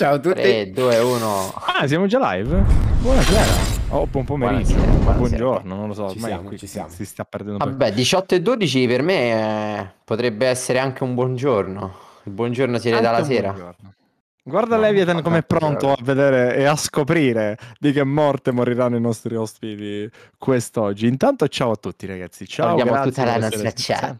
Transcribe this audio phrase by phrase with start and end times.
[0.00, 0.40] Ciao a tutti.
[0.40, 1.52] 3, 2, 1.
[1.76, 2.64] Ah, siamo già live?
[3.02, 3.44] Buonasera.
[3.90, 4.72] Oh, buon pomeriggio.
[4.72, 5.18] Buonasera, buonasera.
[5.18, 6.08] Buongiorno, non lo so.
[6.08, 6.88] Ci Ormai siamo, qui ci si- siamo.
[6.88, 7.58] Si, sta perdendo.
[7.62, 11.94] Vabbè, 18 e 12 per me eh, potrebbe essere anche un buongiorno.
[12.22, 13.48] Il buongiorno si vede Anche la un sera.
[13.52, 13.94] buongiorno.
[14.42, 15.92] Guarda No, Leviathan com'è tanto pronto però.
[15.92, 20.08] a vedere e a scoprire di che morte moriranno i nostri ospiti
[20.38, 21.08] quest'oggi.
[21.08, 23.74] Intanto ciao a tutti ragazzi, ciao, grazie tutta la nostra chat.
[23.76, 24.18] sem-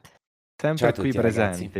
[0.57, 1.71] sempre Ciao a qui tutti, ragazzi.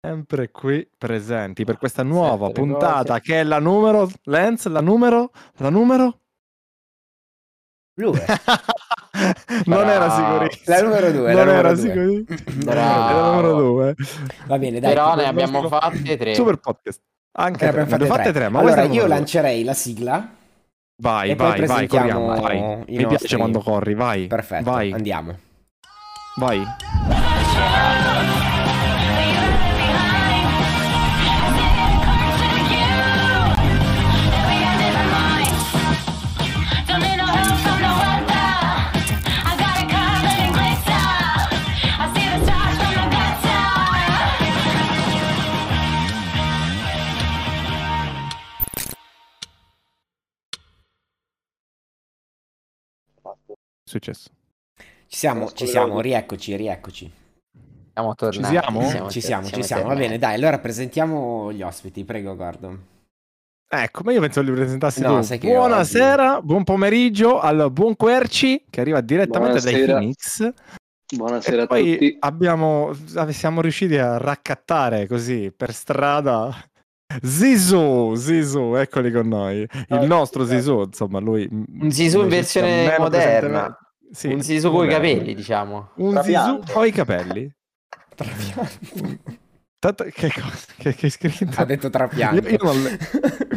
[0.00, 3.20] Sempre qui presenti per questa nuova Sette puntata cose.
[3.20, 6.20] che è la numero Lenz, la numero la numero
[7.98, 8.24] Due.
[9.66, 10.76] non era sicurissimo.
[10.76, 12.72] La numero due, la Non numero era sicurissimo.
[12.72, 13.94] La numero due.
[14.46, 14.92] Va bene, dai.
[14.94, 16.34] Però ne abbiamo nostro fatte tre.
[16.34, 17.02] Super podcast.
[17.38, 17.86] Anche Ne tre.
[17.86, 18.32] fatte fatte tre.
[18.32, 20.30] tre, ma allora io lancerei la sigla.
[21.02, 22.84] Vai, vai, vai, corriamo, vai.
[22.86, 24.28] Mi piace quando corri, vai.
[24.28, 25.36] Perfetto, Vai, andiamo.
[26.36, 26.62] vai.
[53.88, 54.30] Successo?
[55.06, 57.10] Ci siamo, ci siamo, rieccoci, rieccoci.
[57.92, 58.54] Siamo tornati.
[58.54, 59.10] Ci siamo?
[59.10, 59.82] Ci siamo, ci siamo.
[59.82, 60.06] Va tornati.
[60.06, 62.80] bene, dai, allora presentiamo gli ospiti, prego, Gordon.
[63.70, 65.22] Ecco, ma io penso li presentassi No, tu.
[65.22, 69.98] sai che Buonasera, buon pomeriggio al buon Querci che arriva direttamente dai Buonasera.
[69.98, 70.52] Phoenix.
[71.14, 72.16] Buonasera E a poi tutti.
[72.20, 72.92] abbiamo,
[73.30, 76.54] siamo riusciti a raccattare così per strada
[77.22, 79.60] Zizou, Zizou, eccoli con noi.
[79.62, 80.44] Il Ah, nostro.
[80.44, 83.76] Zizou, insomma, lui Un Zizou in versione moderna.
[84.10, 85.90] sì, un Zizou con i capelli, diciamo.
[85.96, 86.60] Un Trapiante.
[86.66, 87.52] Zizou con i capelli.
[89.80, 90.66] Tanto, che cosa?
[90.76, 91.60] Che, che scritto?
[91.60, 92.46] ha detto trapianto.
[92.46, 92.98] Io, io non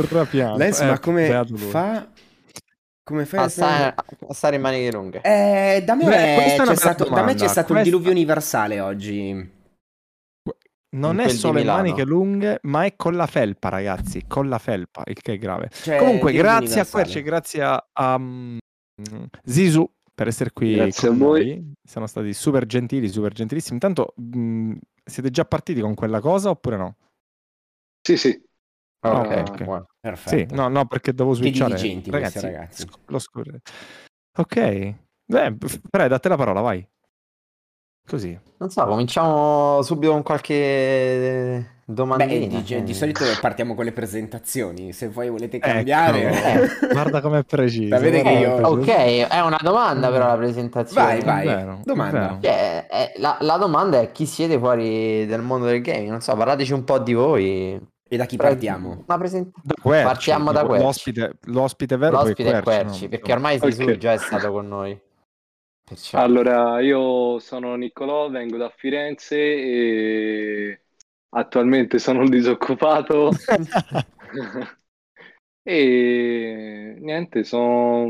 [0.07, 0.57] trapianto.
[0.57, 2.07] Lens, Eh, ma come fa?
[3.03, 3.95] Come fai A stare,
[4.27, 5.21] a stare in maniche lunghe.
[5.23, 8.79] Eh, da me, Beh, è c'è stato, da me c'è stato un Questa- diluvio universale
[8.79, 9.59] oggi.
[10.93, 11.77] Non è solo Milano.
[11.83, 14.25] maniche lunghe, ma è con la felpa, ragazzi.
[14.27, 15.69] Con la felpa, il che è grave.
[15.71, 16.85] Cioè, Comunque, grazie a.
[16.85, 18.57] Querci, grazie a, a, mm,
[19.45, 21.45] Zizou per essere qui Grazie con a voi.
[21.47, 21.73] noi.
[21.87, 23.75] Sono stati super gentili, super gentilissimi.
[23.75, 26.95] Intanto, mm, siete già partiti con quella cosa oppure no?
[28.05, 28.29] Sì, sì.
[29.03, 29.63] Ok, Ah, ok.
[29.63, 29.85] buono.
[29.99, 30.53] Perfetto.
[30.53, 31.75] Sì, no, no, perché devo switchare.
[32.09, 32.81] ragazzi, ragazzi.
[32.81, 33.59] sc- lo scu-
[34.37, 34.95] Ok.
[35.25, 35.55] Beh,
[35.89, 36.85] Fred, date la parola, vai.
[38.11, 38.37] Così.
[38.57, 40.53] Non so, cominciamo subito con qualche
[41.85, 42.59] Beh, domandina.
[42.59, 44.91] di, di solito partiamo con le presentazioni.
[44.91, 45.65] Se voi volete Ecco.
[45.67, 47.95] cambiare, Eh, Guarda com'è preciso.
[47.95, 48.67] Sapete che io-.
[48.67, 51.05] Ok, è una domanda però la presentazione.
[51.05, 51.41] Vai, vai.
[51.47, 52.37] È vero, è Domanda.
[52.41, 56.09] Cioè, eh, la, la domanda è chi siete fuori del mondo del gaming?
[56.09, 57.79] Non so, parlateci un po' di voi.
[58.09, 59.03] e da chi partiamo?
[59.07, 60.83] Una present- Da Querci, Partiamo da Querci.
[60.85, 63.09] L'ospite, l'ospite vero poi L'ospite è Querci, Querci, no?
[63.09, 63.73] perché ormai Ok.
[63.73, 65.01] Sisu già è stato con noi.
[65.91, 66.19] Perciò...
[66.19, 70.81] Allora, io sono Niccolò, vengo da Firenze e
[71.29, 73.31] attualmente sono un disoccupato
[75.63, 78.03] e niente, sono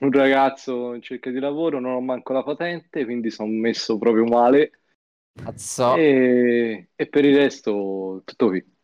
[0.00, 4.24] un ragazzo in cerca di lavoro, non ho manco la patente, quindi sono messo proprio
[4.24, 4.72] male
[5.78, 8.76] e, e per il resto tutto qui.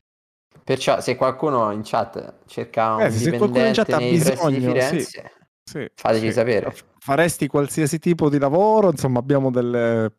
[0.65, 4.19] Perciò se qualcuno in chat cerca un Eh, se qualcuno in dipendente chat ha nei
[4.19, 5.33] pressi di bisogno, Firenze,
[5.65, 6.33] Sì, fateci sì.
[6.33, 6.75] sapere.
[7.05, 10.11] Faresti qualsiasi tipo di lavoro, insomma, abbiamo delle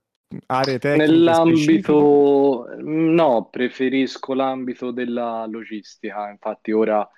[0.45, 1.91] aree tecniche specifiche.
[1.91, 6.29] Nell'ambito, no, preferisco l'ambito della logistica.
[6.29, 7.09] Infatti, ora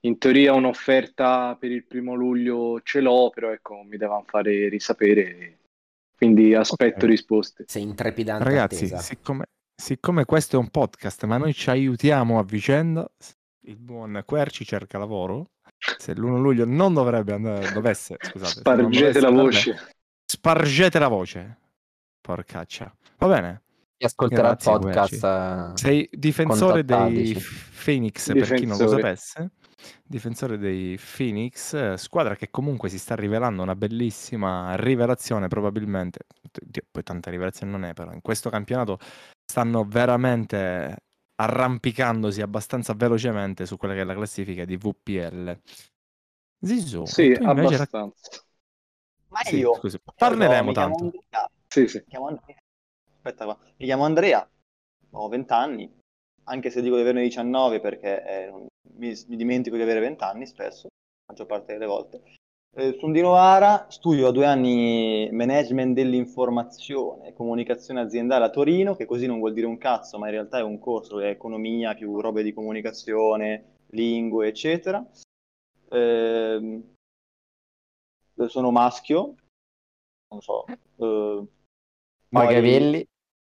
[0.00, 5.58] in teoria un'offerta per il primo luglio ce l'ho, però ecco, mi devono fare risapere.
[6.16, 7.10] Quindi aspetto Ok.
[7.10, 7.64] risposte.
[7.68, 8.98] Sei in trepidante Ragazzi, attesa.
[8.98, 13.08] siccome, siccome questo è un podcast, ma noi ci aiutiamo a vicenda,
[13.66, 15.50] il buon Querci cerca lavoro.
[15.96, 19.70] Se l'1 luglio non dovrebbe andare, dovesse, scusate, Spargete dovesse la andare voce.
[19.72, 19.86] bene,
[20.24, 21.58] spargete la voce.
[22.20, 22.94] Porcaccia.
[23.18, 23.62] Va bene.
[23.96, 27.36] Chi ascolterà il Grazie, podcast eh, Sei difensore dei.
[27.84, 29.16] Phoenix, per chi non lo Difensore.
[29.16, 29.50] sapesse.
[30.04, 36.20] Difensore dei Phoenix, eh, squadra che comunque si sta rivelando una bellissima rivelazione, probabilmente.
[36.62, 38.98] Dio, poi tanta rivelazione non è, però in questo campionato
[39.44, 40.96] stanno veramente
[41.42, 45.60] arrampicandosi abbastanza velocemente su quella che è la classifica di VPL.
[46.64, 48.30] Zizou, Sì, invece rac- abbastanza.
[49.28, 49.80] Ma sì, io
[50.14, 51.04] parleremo chiamo tanto.
[51.04, 51.50] Andrea.
[51.66, 51.98] Sì, sì.
[51.98, 52.56] Mi chiamo Andrea.
[53.16, 53.58] Aspetta qua.
[53.76, 54.50] Mi chiamo Andrea,
[55.10, 55.98] ho 20 anni,
[56.44, 58.52] anche se dico di averne 19 perché eh,
[58.96, 62.22] mi, mi dimentico di avere 20 anni spesso, la maggior parte delle volte.
[62.74, 68.96] Eh, sono di Novara, studio a due anni management dell'informazione e comunicazione aziendale a Torino,
[68.96, 71.30] che così non vuol dire un cazzo, ma in realtà è un corso che è
[71.30, 75.04] economia più robe di comunicazione, lingue, eccetera.
[75.90, 76.94] Ehm,
[78.46, 79.34] sono maschio,
[80.30, 80.64] non so.
[80.64, 80.74] eh,
[81.04, 81.46] Ho i
[82.30, 83.06] poi- capelli.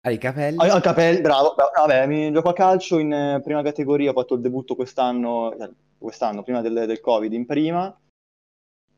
[0.05, 0.56] Hai i capelli?
[0.59, 1.55] Ah, capelli, bravo.
[1.55, 1.70] bravo.
[1.75, 5.70] Vabbè, mi gioco a calcio in eh, prima categoria, ho fatto il debutto quest'anno, eh,
[5.99, 7.94] quest'anno prima del, del Covid in prima.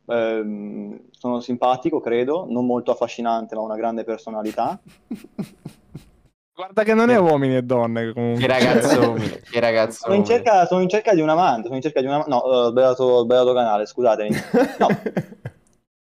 [0.06, 4.78] Ehm, sono simpatico, credo, non molto affascinante, ma ho una grande personalità.
[6.56, 8.40] Guarda che non è uomini e donne comunque.
[8.40, 9.92] Che ragazzoni, che ragazzoni.
[9.96, 12.30] Sono in cerca, sono in cerca di un amante, sono in cerca di un amante.
[12.30, 14.36] No, ho sbagliato, ho sbagliato canale, scusatemi.
[14.78, 14.88] No,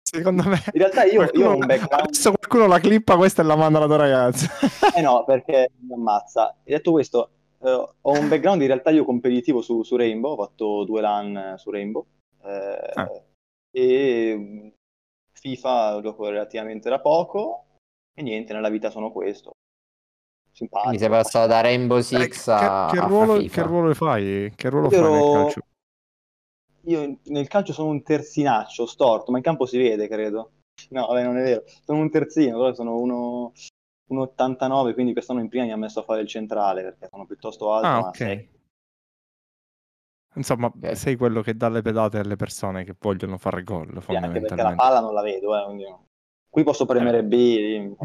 [0.03, 0.55] Secondo me.
[0.73, 2.05] in realtà io, io qualcuno- ho un background...
[2.07, 4.49] Adesso qualcuno la clippa questa e la manda alla tua ragazza.
[4.95, 6.55] Eh no, perché mi ammazza.
[6.63, 7.29] E detto questo,
[7.63, 7.69] eh,
[8.01, 11.53] ho un background in realtà io competitivo su, su Rainbow, ho fatto due LAN eh,
[11.57, 12.05] su Rainbow.
[12.43, 13.09] eh, Ah.
[13.71, 14.67] E mm,
[15.33, 17.65] FIFA gioco relativamente da poco.
[18.13, 19.51] E niente, nella vita sono questo.
[20.51, 20.89] Simpatico.
[20.89, 23.61] Quindi sei passato da Rainbow Six che, a, che a ruolo, FIFA.
[23.61, 24.53] che ruolo fai?
[24.53, 25.61] Che ruolo Io fai nel calcio?
[26.85, 30.51] Io nel calcio sono un terzinaccio storto, ma in campo si vede, credo.
[30.89, 31.63] No, vabbè, non è vero.
[31.85, 33.53] Sono un terzino, però sono uno,
[34.09, 37.25] un 89, quindi quest'anno in prima mi ha messo a fare il centrale perché sono
[37.25, 37.87] piuttosto alto.
[37.87, 38.47] Ah, ma ok.
[40.35, 40.95] Insomma, Ok.
[40.95, 44.15] sei quello che dà le pedate alle persone che vogliono fare gol, sì, anche perché
[44.15, 44.75] la fondamentalmente.
[44.75, 45.95] palla non la vedo, eh, quindi-
[46.51, 47.31] Qui posso premere B.
[47.31, 47.95] lì-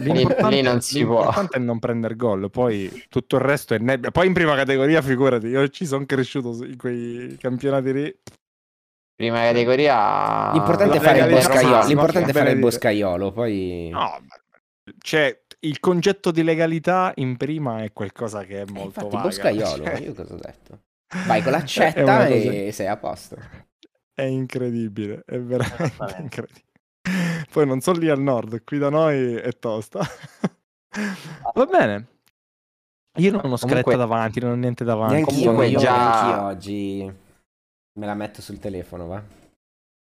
[0.00, 1.18] L'importante, lì non si può.
[1.18, 4.10] l'importante è non prendere gol, poi tutto il resto è nebbia.
[4.10, 8.16] Poi in prima categoria, figurati, io ci sono cresciuto in quei campionati lì.
[9.14, 10.50] Prima categoria.
[10.52, 11.86] L'importante è fare il boscaiolo.
[11.86, 13.88] L'importante è fare il boscaiolo, poi...
[13.92, 14.18] No,
[14.98, 19.22] cioè, il concetto di legalità in prima è qualcosa che è Eh, molto infatti, vaga.
[19.22, 20.78] boscaiolo, cioè, io cosa ho detto?
[21.26, 23.36] Vai con l'accetta cosa- e sei a posto.
[24.12, 26.22] È incredibile, è veramente Esattamente.
[26.22, 26.68] incredibile.
[27.50, 30.00] Poi non so lì al nord, qui da noi è tosta.
[31.54, 32.06] Va bene.
[33.18, 35.22] Io non ho Comunque- davanti, non ho niente davanti.
[35.22, 37.02] Comunque io, già- oggi
[37.98, 39.22] me la metto sul telefono, va.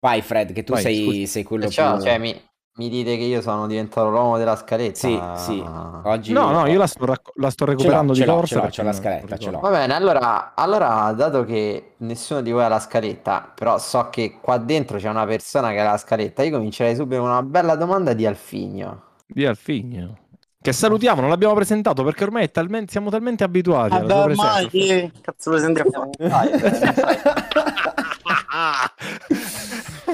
[0.01, 2.05] Vai Fred, che tu Vai, sei, sei quello Perciò, più...
[2.05, 2.41] cioè, mi,
[2.77, 4.99] mi dite che io sono diventato l'uomo della scaletta?
[4.99, 5.65] Sì, sì.
[6.03, 6.33] Oggi...
[6.33, 8.63] No, no, io la sto, racco- la sto recuperando ce di l'ho, corsa.
[8.63, 9.61] l'ho, c'ho la scaletta, ce ricordo.
[9.61, 14.39] Va bene, allora, allora, dato che nessuno di voi ha la scaletta, però so che
[14.41, 17.77] qua dentro c'è una persona che ha la scaletta, io comincerei subito con una bella
[17.77, 19.03] domanda di Alfigno.
[19.25, 20.19] Di Alfigno.
[20.61, 25.13] Che salutiamo, non l'abbiamo presentato perché ormai talmente- siamo talmente abituati alla Vabbè, ormai presenza.
[25.13, 25.83] che cazzo presenti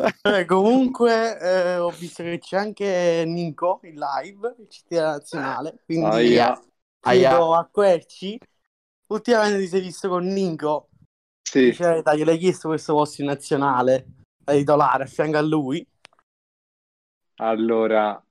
[0.00, 5.80] Dai, eh, comunque eh, ho visto che c'è anche Nico in live, CT della nazionale,
[5.84, 6.46] quindi
[7.04, 7.38] Aia.
[7.38, 8.38] chiedo a Querci,
[9.08, 10.88] ultimamente ti sei visto con Nico,
[11.44, 14.06] Sì, cioè, dai, gliel'hai chiesto questo posto in nazionale
[14.38, 15.86] da titolare a fianco a lui?
[17.36, 18.22] allora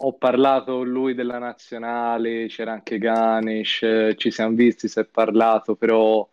[0.00, 5.76] ho parlato con lui della nazionale, c'era anche Ganesh, ci siamo visti, si è parlato,
[5.76, 6.28] però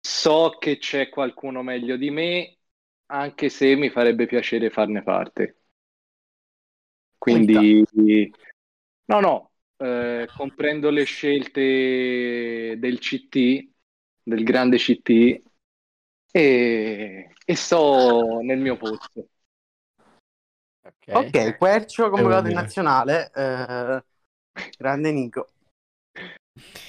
[0.00, 2.55] so che c'è qualcuno meglio di me,
[3.06, 5.56] anche se mi farebbe piacere farne parte.
[7.18, 7.82] Quindi,
[9.06, 13.68] no, no, eh, comprendo le scelte del CT,
[14.22, 15.42] del grande CT,
[16.30, 19.28] e, e sto nel mio posto.
[21.12, 24.04] Ok, Quercio convocato in nazionale, eh,
[24.76, 25.48] grande Nico.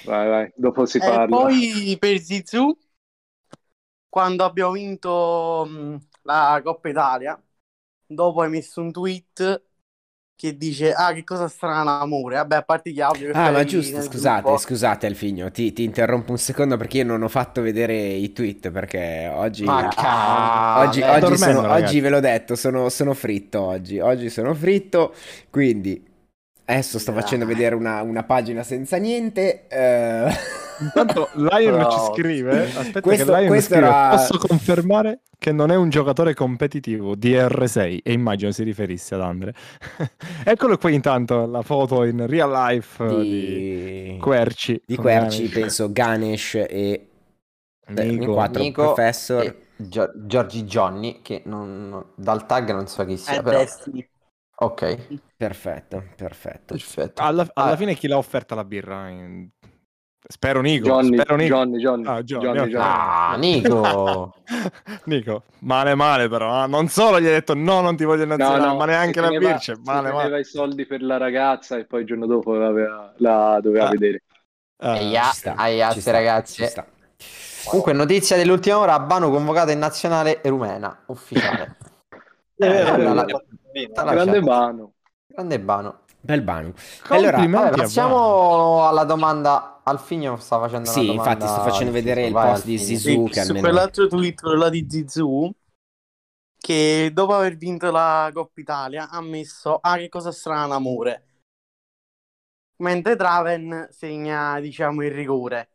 [0.04, 1.26] Vai, vai, dopo si E parla.
[1.26, 2.76] poi per Zizou,
[4.18, 7.40] quando abbiamo vinto mh, la Coppa Italia,
[8.06, 9.64] dopo hai messo un tweet
[10.36, 13.62] che dice ah che cosa strana amore, vabbè a parte gli audio che Ah, ma
[13.64, 14.56] giusto, scusate, gruppo.
[14.56, 18.70] scusate Alfigno, ti, ti interrompo un secondo perché io non ho fatto vedere i tweet
[18.70, 19.66] perché oggi...
[19.66, 23.98] Ma cavolo, Oggi, eh, oggi dormendo, sono- oggi ve l'ho detto, sono, sono fritto oggi.
[24.00, 25.14] Oggi sono fritto,
[25.50, 26.02] quindi
[26.70, 29.66] adesso sto facendo vedere una, una pagina senza niente.
[29.68, 30.28] eh.
[30.80, 35.50] Intanto Lion Però- ci scrive, aspetta Questo- che Lion questo scrive, era- posso confermare che
[35.52, 39.54] non è un giocatore competitivo di R6 e immagino si riferisse ad Andre.
[40.44, 43.22] Eccolo qui intanto la foto in real life di,
[44.12, 44.80] di, Querci.
[44.84, 45.54] di Querci, Ganesh.
[45.58, 47.08] penso Ganesh e
[47.88, 48.32] Nico.
[48.34, 49.42] quattro Nico Professor.
[49.44, 53.58] e Gio- Giorgi Johnny, che non- non- dal tag non so chi sia, Eh, però...
[53.58, 54.08] Destiny.
[54.60, 54.98] Ok,
[55.38, 56.74] Perfetto, perfetto.
[56.74, 57.22] perfetto.
[57.22, 59.08] Alla, alla Ah, fine chi l'ha offerta la birra?
[59.08, 59.48] In-
[60.30, 60.86] Spero Nico.
[60.88, 61.54] Johnny, spero Nico.
[61.54, 62.74] Johnny, Johnny, Ah, Johnny, Johnny.
[62.74, 64.34] Ah, Nico!
[65.04, 68.30] Nico, male male però, ah, non solo gli hai detto no, non ti voglio in
[68.30, 70.40] No, nazionale, no, ma neanche la birra, male male.
[70.40, 73.90] i soldi per la ragazza e poi il giorno dopo l'aveva- la doveva Ah.
[73.90, 74.22] vedere.
[74.78, 75.90] Ah, Aia, Ci sta, aia,
[76.44, 76.86] sta, sta.
[77.64, 81.76] Comunque, notizia dell'ultima ora, Banu convocato in nazionale rumena, ufficiale.
[82.60, 83.14] Eh, la- bene.
[83.14, 84.40] la- Grande certo.
[84.46, 84.92] Bano.
[85.38, 85.94] Grande Banu.
[86.20, 86.74] Bel Banu.
[87.10, 92.26] Allora, Vabbè, passiamo alla domanda Alfigno sta facendo una Sì, domanda infatti sto facendo vedere
[92.26, 92.76] il Vai, post di.
[92.76, 93.60] Zizou Sì, che su almeno...
[93.60, 95.54] quell'altro tweet, quello di Zizou,
[96.58, 101.22] che dopo aver vinto la Coppa Italia ha messo Ah che cosa strana amore.
[102.78, 105.68] Mentre Draven segna, diciamo, il rigore.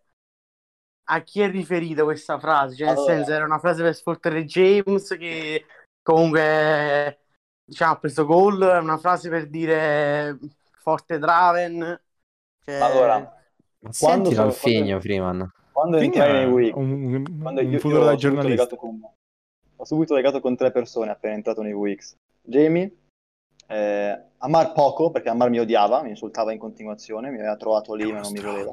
[1.06, 2.76] A chi è riferita questa frase?
[2.76, 3.14] Cioè, nel Allora.
[3.14, 5.66] senso, era una frase per sfottere James che
[6.02, 7.23] comunque,
[7.64, 10.38] diciamo, ha preso gol, è una frase per dire
[10.72, 12.02] forte Draven.
[12.64, 13.16] Cioè, Allora,
[13.80, 15.52] Quando Senti sono- Alfigno, Freeman.
[15.74, 18.64] quando entrai nei Wix, un, un- quando un io, futuro da ho subito giornalista.
[18.64, 19.02] legato con
[19.76, 22.16] ho subito legato con tre persone appena entrato nei Wix.
[22.42, 22.96] Jamie,
[23.68, 28.10] eh, Amar poco, perché Amar mi odiava, mi insultava in continuazione, mi aveva trovato lì
[28.12, 28.72] ma non mi voleva.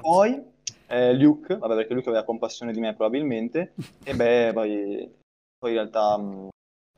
[0.00, 0.40] Poi
[0.86, 5.12] eh, Luke, vabbè perché Luke aveva compassione di me probabilmente, e beh, poi,
[5.58, 6.48] poi in realtà mh,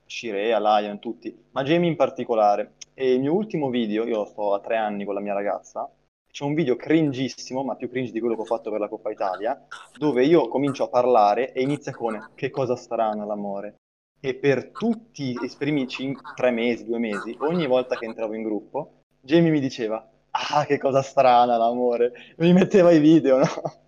[0.06, 2.74] Shirea, Lion, tutti, ma Jamie in particolare.
[2.94, 5.90] E il mio ultimo video, io sto a tre anni con la mia ragazza,
[6.30, 9.10] c'è un video cringissimo, ma più cringe di quello che ho fatto per la Coppa
[9.10, 13.76] Italia, dove io comincio a parlare e inizia con che cosa strana l'amore.
[14.20, 18.42] E per tutti i primi cin- tre mesi, due mesi, ogni volta che entravo in
[18.42, 23.46] gruppo, Jamie mi diceva ah che cosa strana l'amore, mi metteva i video, no?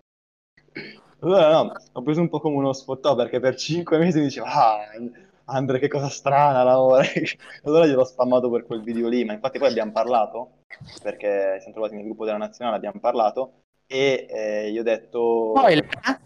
[1.21, 4.47] Allora no, ho preso un po' come uno sfottò perché per cinque mesi mi diceva
[4.47, 4.79] ah
[5.49, 7.11] Andre che cosa strana l'amore,
[7.65, 10.63] allora gliel'ho spammato per quel video lì, ma infatti poi abbiamo parlato,
[11.01, 15.53] perché siamo trovati nel gruppo della nazionale, abbiamo parlato e eh, gli ho detto...
[15.55, 16.19] Spoiler, eh?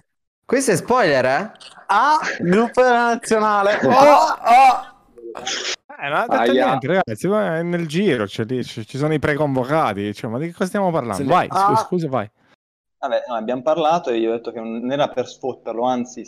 [0.46, 1.52] Questo è spoiler, eh?
[1.88, 3.80] Ah, gruppo della nazionale.
[3.84, 4.92] Oh, oh.
[6.00, 6.66] Eh, non ha detto Aia.
[6.66, 7.28] niente, ragazzi.
[7.28, 10.14] ma È nel giro, cioè, lì, ci ci sono i preconvocati.
[10.14, 11.24] Cioè, ma di che cosa stiamo parlando?
[11.26, 11.76] Vai, Ah.
[11.78, 12.30] scusa, vai.
[13.00, 16.24] Vabbè, no, abbiamo parlato e gli ho detto che non era per sfotterlo, anzi,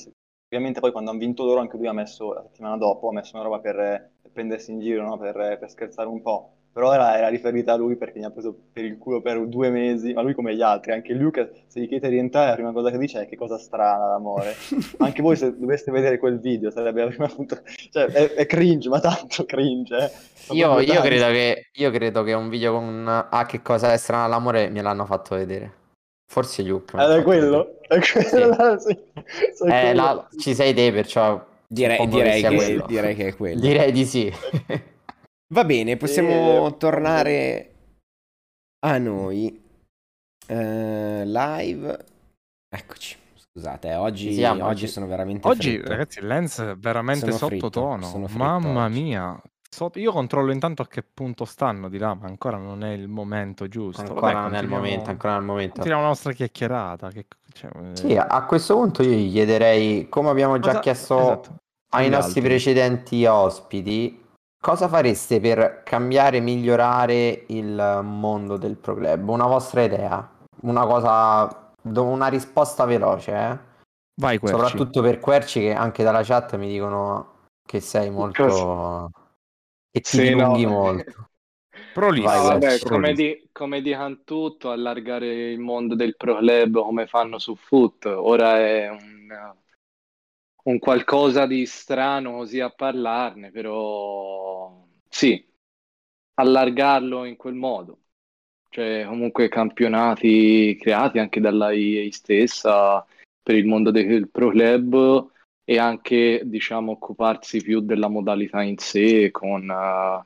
[0.45, 3.35] ovviamente poi quando hanno vinto loro anche lui ha messo, la settimana dopo, ha messo
[3.35, 3.75] una roba per,
[4.21, 5.17] per prendersi in giro, no?
[5.17, 6.51] per, per scherzare un po'.
[6.75, 9.69] Però era, era riferita a lui perché mi ha preso per il culo per due
[9.69, 12.73] mesi, ma lui come gli altri, anche Luke, se gli chiede di rientrare, la prima
[12.73, 14.53] cosa che dice è che cosa strana l'amore.
[14.99, 17.61] anche voi se doveste vedere quel video, sarebbe la prima punto...
[17.89, 20.53] Cioè, è, è cringe, ma tanto cringe, eh.
[20.53, 24.27] Io, io credo che, io credo che un video con Ah che cosa è strana
[24.27, 25.84] l'amore me l'hanno fatto vedere.
[26.27, 26.97] Forse Luke.
[26.97, 27.79] Eh, è quello?
[27.81, 28.97] È quello, sì.
[29.53, 29.93] Sei Eh, quello.
[30.03, 33.59] là ci sei te, perciò Direi, direi che, direi che è quello.
[33.59, 34.31] Direi di sì.
[35.53, 37.73] Va bene, possiamo Eh, tornare
[38.85, 39.61] a noi.
[40.47, 42.05] Eh, live.
[42.69, 43.17] Eccoci.
[43.35, 44.87] Scusate, eh, oggi, siamo, oggi oggi.
[44.87, 45.89] sono veramente Oggi, fritto.
[45.89, 48.27] ragazzi, Lens è veramente Sono sottotono.
[48.29, 48.99] Mamma oggi.
[49.01, 49.41] mia.
[49.75, 53.09] Sotto- Io controllo intanto a che punto stanno di là, ma ancora non è il
[53.09, 53.99] momento giusto.
[53.99, 55.73] ancora Vabbè, non è il momento, ancora non è il momento.
[55.73, 57.09] Continuiamo la nostra chiacchierata.
[57.09, 61.19] Che, cioè, eh, Sì, a questo punto io gli chiederei, come abbiamo già cosa- chiesto
[61.19, 61.49] esatto,
[61.93, 62.41] ai nostri altri.
[62.43, 64.25] precedenti ospiti,
[64.63, 69.27] cosa fareste per cambiare migliorare il mondo del pro club?
[69.27, 70.25] Una vostra idea?
[70.61, 73.57] Una cosa, do- una risposta veloce, eh?
[74.21, 74.57] Vai, Querci.
[74.57, 78.45] Soprattutto per Querci che anche dalla chat mi dicono che sei molto...
[78.45, 79.09] Cosa?
[79.95, 80.69] Che ti Sì, dilunghi no.
[80.69, 81.29] molto.
[81.95, 87.07] No, Querci, vabbè, come, di, come dicono tutto, allargare il mondo del pro club come
[87.07, 89.55] fanno su Foot, ora è un,
[90.63, 95.45] un qualcosa di strano così a parlarne, però sì,
[96.33, 97.99] allargarlo in quel modo.
[98.69, 103.05] Cioè, comunque campionati creati anche dalla EA stessa
[103.41, 105.29] per il mondo del pro club
[105.65, 109.69] e anche, diciamo, occuparsi più della modalità in sé con...
[109.69, 110.25] eh,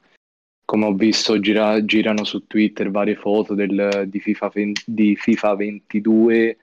[0.65, 5.55] come ho visto gira- girano su Twitter varie foto del- di, FIFA 20 di FIFA
[5.55, 6.57] 22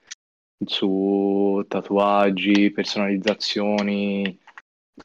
[0.65, 4.39] su tatuaggi, personalizzazioni,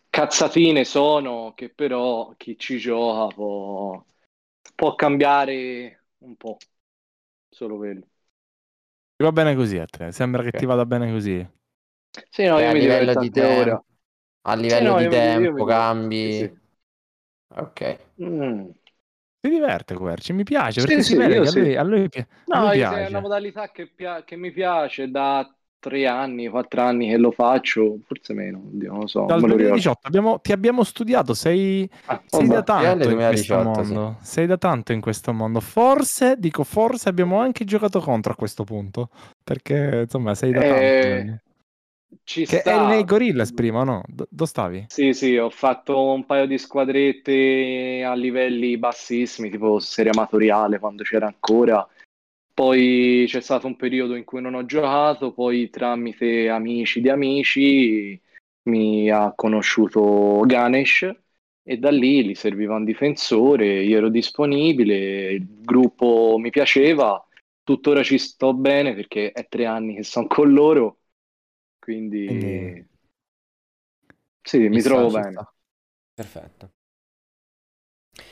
[0.09, 4.05] cazzatine sono che però chi ci gioca può,
[4.75, 6.57] può cambiare un po',
[7.49, 8.07] solo quello.
[9.17, 10.13] Ti va bene così a te?
[10.13, 10.55] Sembra che Ok.
[10.55, 11.49] ti vada bene così.
[12.31, 13.85] Sì, no, io a mi livello di tempo,
[14.43, 16.31] a livello no, di mi- mi tempo, diverto, cambi...
[16.31, 16.51] sì,
[17.51, 17.81] Ok.
[18.19, 18.73] Mm.
[19.45, 21.61] Si diverte Querci, mi piace Sì, perché sì, si vede che a sì.
[21.61, 22.09] lui, a lui
[22.51, 23.07] a No, lui è piace.
[23.07, 27.99] una modalità che, pia- che mi piace da tre anni, quattro anni che lo faccio,
[28.07, 29.85] forse meno, oddio, non lo so, Dal non me lo ricordo.
[29.85, 32.49] 2018 abbiamo- ti abbiamo studiato, sei, Ah, sei vabbè.
[32.49, 34.01] da tanto in 2018, questo sì.
[34.01, 34.19] mondo.
[34.23, 35.61] Sei da tanto in questo mondo.
[35.61, 39.11] Forse, dico forse, abbiamo anche giocato contro a questo punto.
[39.45, 41.41] Perché, insomma, sei da Eh, tanto.
[42.25, 42.71] Ci Che sta.
[42.71, 44.03] è nei Gorillaz prima, o no?
[44.07, 44.87] Do- dove stavi?
[44.87, 51.03] Sì, sì, ho fatto un paio di squadrette a livelli bassissimi, tipo serie amatoriale quando
[51.03, 51.87] c'era ancora.
[52.55, 58.21] Poi c'è stato un periodo in cui non ho giocato, poi tramite amici di amici
[58.65, 61.11] mi ha conosciuto Ganesh
[61.65, 67.25] e da lì gli serviva un difensore, io ero disponibile, il gruppo mi piaceva
[67.63, 70.99] tuttora ci sto bene perché è tre anni che sono con loro,
[71.83, 72.87] quindi Quindi-
[74.41, 75.33] sì, mi sta, trovo bene.
[75.33, 75.53] sta.
[76.15, 76.71] Perfetto.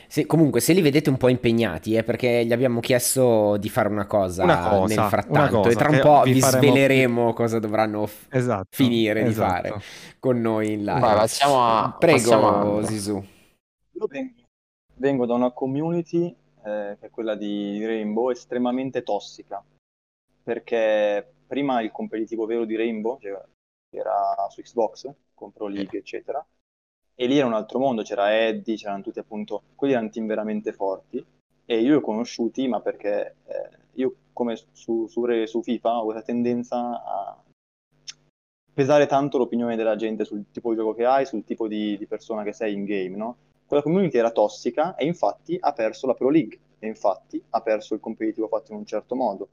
[0.06, 3.88] Sì, comunque, se li vedete un po' impegnati è perché gli abbiamo chiesto di fare
[3.88, 6.62] una cosa, Una cosa, nel frattanto una cosa e tra un po' vi vi faremo-
[6.62, 8.66] sveleremo cosa dovranno f- Esatto.
[8.70, 9.50] finire di esatto.
[9.68, 9.82] fare
[10.18, 11.00] con noi in live.
[11.00, 12.86] Vai, passiamo a- Prego, passiamo a Andre.
[12.86, 13.24] Zizou.
[13.92, 14.34] Io vengo,
[14.96, 16.26] vengo da una community,
[16.64, 19.64] eh, che è quella di Rainbow, estremamente tossica,
[20.42, 23.36] perché prima il competitivo vero di Rainbow, cioè,
[23.90, 26.46] era su Xbox, con Pro League, eccetera,
[27.16, 30.72] e lì era un altro mondo, c'era Eddie, c'erano tutti appunto, quelli erano team veramente
[30.72, 31.24] forti,
[31.64, 36.04] e io li ho conosciuti, ma perché eh, io come su, su, su FIFA ho
[36.04, 37.42] questa tendenza a
[38.72, 42.06] pesare tanto l'opinione della gente sul tipo di gioco che hai, sul tipo di, di
[42.06, 43.36] persona che sei in game, no?
[43.66, 47.94] Quella community era tossica e infatti ha perso la Pro League e infatti ha perso
[47.94, 49.48] il competitivo fatto in un certo modo.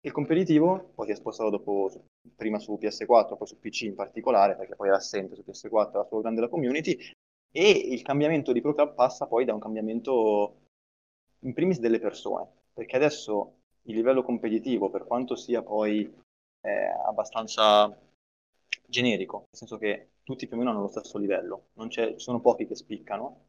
[0.00, 1.90] Il competitivo poi si è spostato dopo,
[2.36, 6.04] prima su PS4, poi su PC in particolare, perché poi era assente su PS4, era
[6.04, 6.96] solo grande la community,
[7.50, 10.60] e il cambiamento di Pro Club passa poi da un cambiamento
[11.40, 16.12] in primis delle persone, perché adesso il livello competitivo, per quanto sia poi
[16.60, 17.96] eh, abbastanza
[18.86, 22.40] generico, nel senso che tutti più o meno hanno lo stesso livello, non ci sono
[22.40, 23.47] pochi che spiccano,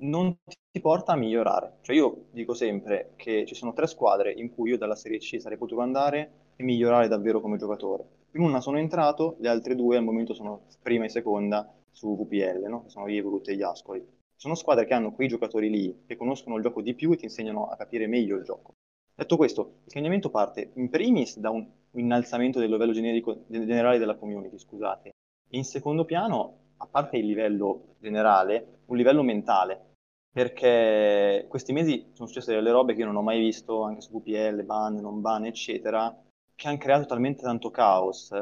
[0.00, 0.36] non
[0.70, 1.78] ti porta a migliorare.
[1.80, 5.40] Cioè io dico sempre che ci sono tre squadre in cui io dalla Serie C
[5.40, 8.04] sarei potuto andare e migliorare davvero come giocatore.
[8.32, 12.68] In una sono entrato, le altre due al momento sono prima e seconda su VPL,
[12.68, 12.84] no?
[12.86, 14.06] Sono Ievrut e gli Ascoli.
[14.36, 17.24] Sono squadre che hanno quei giocatori lì, che conoscono il gioco di più e ti
[17.24, 18.74] insegnano a capire meglio il gioco.
[19.14, 24.16] Detto questo, il cambiamento parte in primis da un innalzamento del livello generico, generale della
[24.16, 29.89] community, scusate, e in secondo piano, a parte il livello generale, un livello mentale,
[30.32, 34.12] perché questi mesi sono successe delle robe che io non ho mai visto, anche su
[34.12, 36.16] VPL, ban, non ban, eccetera,
[36.54, 38.32] che hanno creato talmente tanto caos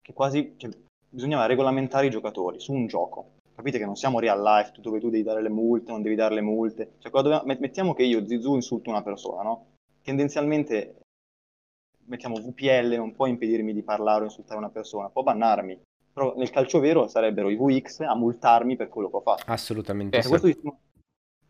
[0.00, 0.70] che quasi cioè,
[1.08, 3.34] bisognava regolamentare i giocatori su un gioco.
[3.56, 6.34] Capite che non siamo real life dove tu devi dare le multe, non devi dare
[6.34, 6.92] le multe.
[6.98, 9.72] Cioè, dove- met- mettiamo che io, Zizou, insulto una persona, no?
[10.02, 11.00] Tendenzialmente
[12.04, 15.80] mettiamo VPL, non può impedirmi di parlare o insultare una persona, può bannarmi.
[16.12, 19.42] Però nel calcio vero sarebbero i VX a multarmi per quello che ho fatto.
[19.46, 20.28] Assolutamente Eh, sì.
[20.28, 20.78] Questo,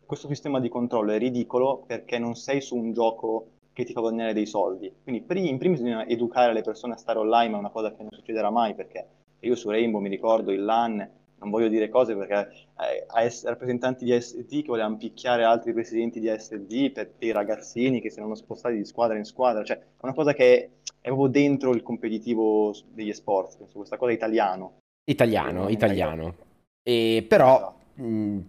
[0.07, 3.99] questo sistema di controllo è ridicolo perché non sei su un gioco che ti fa
[3.99, 4.91] guadagnare dei soldi.
[5.03, 8.01] Quindi in primis bisogna educare le persone a stare online, ma è una cosa che
[8.01, 9.05] non succederà mai perché
[9.41, 11.07] io su Rainbow mi ricordo il LAN,
[11.39, 13.05] non voglio dire cose perché eh,
[13.43, 18.09] rappresentanti di SD che volevano picchiare altri presidenti di SD per, per i ragazzini che
[18.09, 21.71] si erano spostati di squadra in squadra, cioè è una cosa che è proprio dentro
[21.73, 24.77] il competitivo degli sport, penso, questa cosa italiano.
[25.05, 26.35] Italiano, Non- italiano.
[26.81, 27.76] E però mh,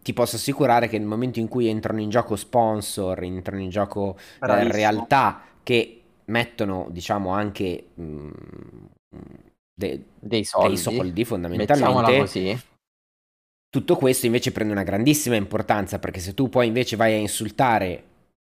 [0.02, 4.16] ti posso assicurare che nel momento in cui entrano in gioco sponsor, entrano in gioco
[4.40, 8.30] eh, realtà che mettono, diciamo, anche mh,
[9.74, 10.68] de- Dei soldi.
[10.68, 12.18] dei soldi fondamentalmente.
[12.18, 12.58] così.
[13.70, 18.04] Tutto questo invece prende una grandissima importanza perché se tu poi invece vai a insultare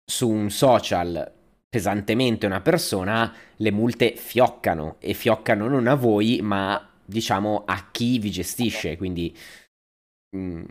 [0.05, 1.33] su un social
[1.68, 8.18] pesantemente una persona, le multe fioccano e fioccano non a voi, ma diciamo a chi
[8.18, 8.96] vi gestisce.
[8.96, 9.35] Quindi
[10.37, 10.64] mm,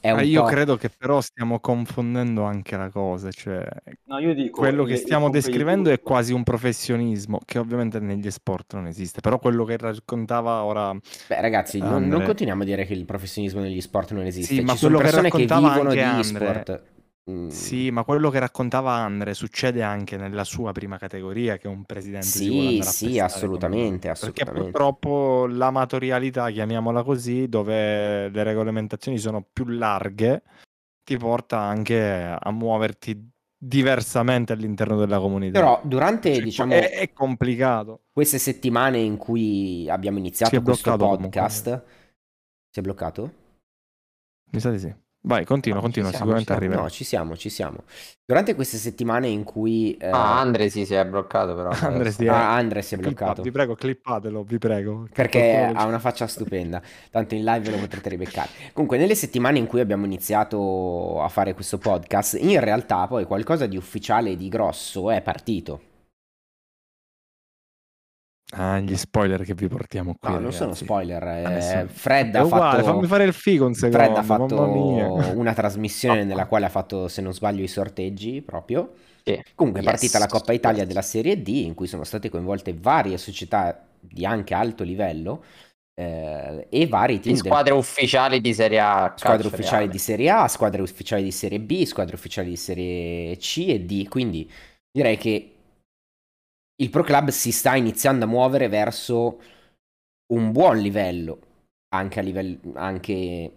[0.00, 3.66] è un Ah, io po'- credo che però stiamo confondendo anche la cosa, cioè
[4.04, 8.30] No, io dico, quello il- che stiamo descrivendo è quasi un professionismo, che ovviamente negli
[8.30, 12.26] sport non esiste, però quello che raccontava ora Beh, ragazzi, non, non Andre.
[12.26, 14.54] continuiamo a dire che il professionismo negli sport non esiste.
[14.54, 16.82] Sì, ma Ci sono quello che persone che, raccontava vivono di anche Andre- e-sport.
[17.30, 21.70] Mm, Sì, ma quello che raccontava Andre succede anche nella sua prima categoria, che è
[21.70, 24.62] un presidente si Sì, vuole andare a sì, assolutamente, con- Perché assolutamente.
[24.62, 30.42] purtroppo l'amatorialità, chiamiamola così, dove le regolamentazioni sono più larghe,
[31.04, 35.58] ti porta anche a muoverti diversamente all'interno della comunità.
[35.58, 38.00] Però durante, Cioè, diciamo, è, è complicato.
[38.12, 41.40] queste settimane in cui abbiamo Si iniziato questo bloccato comunque.
[41.40, 41.82] podcast,
[42.70, 43.44] si è bloccato?
[44.52, 44.94] Mi sa di sì.
[45.26, 46.82] Vai, continua, No, continua, siamo, sicuramente arriverà.
[46.82, 47.78] No, ci siamo, ci siamo.
[48.24, 49.96] Durante queste settimane in cui...
[49.96, 51.70] eh, Ah, Andre sì, si è bloccato però.
[51.82, 52.18] Andre adesso.
[52.18, 53.42] si è- ah, Andre si è Clippa- bloccato.
[53.42, 55.08] vi prego, clippatelo, vi prego.
[55.12, 58.48] Perché ha una faccia stupenda, tanto in live lo potrete ribeccare.
[58.72, 63.66] Comunque, nelle settimane in cui abbiamo iniziato a fare questo podcast, in realtà poi qualcosa
[63.66, 65.80] di ufficiale e di grosso è partito.
[68.52, 70.32] Ah, gli spoiler che vi portiamo qui.
[70.32, 71.22] No, non sono spoiler.
[71.22, 72.92] eh, Adesso- Fred È ha uguale, fatto...
[72.94, 73.96] fammi fare il figo un secondo.
[73.98, 74.60] Fred ha fatto
[75.36, 78.92] una trasmissione nella quale ha fatto, se non sbaglio, i sorteggi proprio.
[79.24, 79.42] Sì.
[79.56, 79.92] Comunque è Yes.
[79.92, 84.24] partita la Coppa Italia della Serie D, in cui sono state coinvolte varie società di
[84.24, 85.42] anche alto livello
[86.00, 89.12] eh, e vari team Di del- squadre ufficiali di Serie A.
[89.16, 89.88] squadre ufficiali reale.
[89.90, 94.06] di Serie A, squadre ufficiali di Serie B, squadre ufficiali di Serie C e D.
[94.06, 94.48] Quindi
[94.96, 95.55] direi che
[96.76, 99.40] il Pro Club si sta iniziando a muovere verso
[100.32, 101.40] un buon livello,
[101.94, 103.52] anche a livello, anche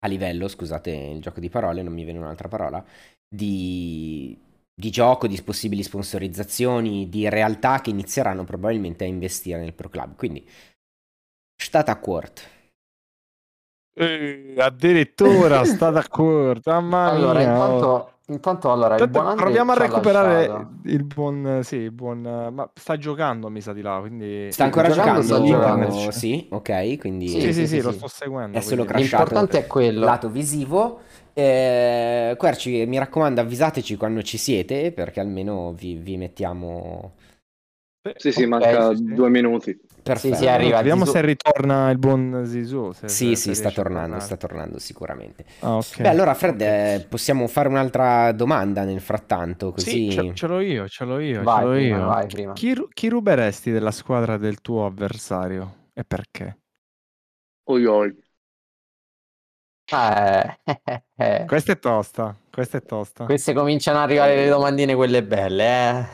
[0.00, 2.84] a livello, scusate il gioco di parole, non mi viene un'altra parola,
[3.28, 4.38] di,
[4.74, 10.14] di gioco, di possibili sponsorizzazioni, di realtà che inizieranno probabilmente a investire nel Pro Club.
[10.16, 10.46] Quindi,
[11.60, 12.48] state a court.
[13.94, 16.70] Eh, addirittura sta d'accordo.
[16.70, 17.50] Mamma Allora, mia.
[17.50, 20.72] intanto, intanto allora, il Tanto buon Andre proviamo a recuperare lasciato.
[20.84, 22.20] il buon, sì, il buon,
[22.52, 25.22] ma sta giocando mi sa di là, quindi Sta ancora giocando, giocando?
[25.22, 26.10] sta giocando.
[26.10, 28.58] Sì, ok, quindi Sì, Sì, sì, sì, sì, lo sto seguendo.
[28.58, 29.22] è solo crashato.
[29.24, 30.04] L'importante è quello.
[30.04, 31.00] lato visivo.
[31.32, 37.12] Eh, Querci, mi raccomando, avvisateci quando ci siete, perché almeno vi, vi mettiamo.
[38.16, 39.14] Sì, sì, Ok, manca sì, sì.
[39.14, 39.80] due minuti.
[40.12, 40.34] Perfetto.
[40.36, 40.76] sì, arriva.
[40.78, 41.14] Vediamo Zizou.
[41.20, 42.92] se ritorna il buon Zizou.
[42.92, 45.44] se- Sì, se- sì, se sta tornando, sta tornando sicuramente.
[45.60, 46.00] Ah, ok.
[46.02, 49.90] Beh, allora, Fred, eh, possiamo fare un'altra domanda nel frattanto, così.
[49.90, 52.06] Sì, ce, ce l'ho io, ce l'ho io, Vai ce l'ho prima, io.
[52.06, 52.52] vai prima.
[52.52, 56.58] Chi, chi ruberesti della squadra del tuo avversario e perché?
[57.70, 58.16] Oi, oi.
[59.90, 61.44] Eh, eh, eh.
[61.46, 63.24] Questa è tosta, questa è tosta.
[63.24, 66.06] Queste cominciano ad arrivare le domandine quelle belle,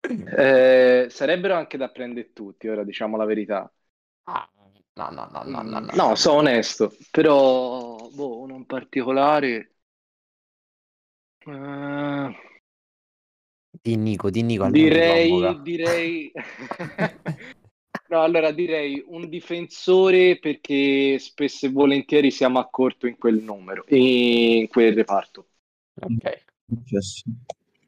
[0.00, 1.06] eh.
[1.10, 3.70] Sarebbero anche da prendere tutti, ora diciamo la verità.
[4.26, 4.48] Ah,
[4.96, 5.92] No, no, no, no, no, no.
[5.94, 9.74] No, sono onesto, però boh, uno in particolare.
[11.46, 12.30] eh,
[13.82, 16.32] Di Nico, di Nico, direi, direi.
[18.10, 23.84] No, allora direi un difensore perché spesso e volentieri siamo a corto in quel numero,
[23.88, 25.48] in quel reparto.
[26.00, 26.44] Ok.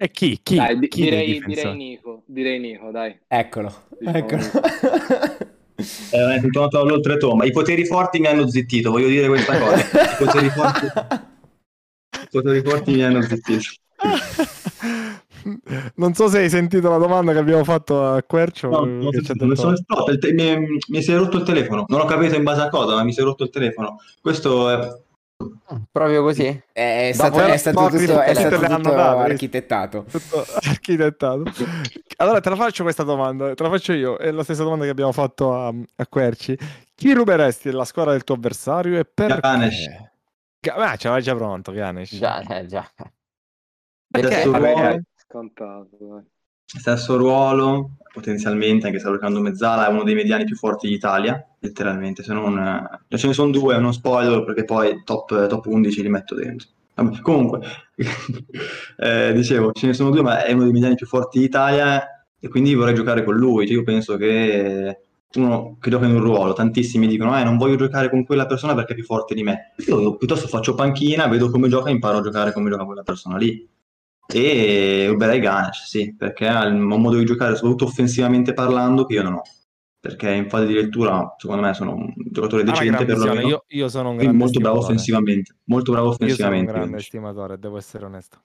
[0.02, 0.40] E chi?
[0.42, 0.56] Chi?
[0.56, 3.16] Dai, di- Chi direi, direi Nico, direi Nico, dai.
[3.28, 4.42] Eccolo, Diciamo eccolo.
[5.74, 7.44] Eh, è tornato all'oltretomba.
[7.44, 9.76] I poteri forti mi hanno zittito, voglio dire questa cosa.
[9.80, 13.62] I poteri forti, i poteri forti mi hanno zittito.
[15.96, 18.68] Non so se hai sentito la domanda che abbiamo fatto a Quercio.
[18.68, 19.74] No, eh, sono
[20.20, 21.84] te- mi, mi si è rotto il telefono.
[21.88, 23.96] Non ho capito in base a cosa, ma mi si è rotto il telefono.
[24.20, 24.88] Questo è
[25.90, 26.62] Proprio così?
[26.72, 30.04] È stato, Dopo- è stato tutto, è stato tutto architettato.
[30.10, 31.42] tutto architettato.
[32.16, 34.90] Allora te la faccio questa domanda, te la faccio io, è la stessa domanda che
[34.90, 36.56] abbiamo fatto a, a Querci.
[36.94, 39.40] Chi ruberesti della squadra del tuo avversario e perché?
[39.40, 39.86] Ganesh.
[40.60, 42.16] Ga- Ah, ce l'hai già pronto, Ganesh.
[42.16, 42.88] Già, eh, già.
[44.08, 44.44] Perché?
[44.48, 46.24] Vabbè, ruolo, dai, scontato.
[46.64, 49.08] Stesso ruolo, potenzialmente, anche se
[49.40, 52.22] mezzala, è uno dei mediani più forti d'Italia, letteralmente.
[52.22, 52.58] Se non,
[53.08, 56.68] eh, ce ne sono due, non spoiler, perché poi top, top 11 li metto dentro.
[56.94, 57.60] Vabbè, comunque,
[58.98, 62.06] eh, dicevo, ce ne sono due, ma è uno dei mediani più forti d'Italia
[62.38, 63.66] e quindi vorrei giocare con lui.
[63.66, 64.98] Cioè, io penso che
[65.34, 68.74] uno che gioca in un ruolo, tantissimi dicono, eh, non voglio giocare con quella persona
[68.74, 69.72] perché è più forte di me.
[69.86, 73.36] Io piuttosto faccio panchina, vedo come gioca e imparo a giocare come gioca quella persona
[73.36, 73.66] lì.
[74.26, 79.22] E ruberei Ganesh, sì, perché ha un modo di giocare, soprattutto offensivamente parlando, che io
[79.22, 79.42] non ho.
[80.00, 83.64] Perché in fase di lettura, secondo me, sono un giocatore una decente per lo io,
[83.68, 85.56] io sono un grande molto bravo offensivamente.
[85.64, 86.72] Molto bravo Io sono un offensivamente.
[86.72, 87.02] grande Ganesh.
[87.04, 88.42] estimatore, devo essere onesto.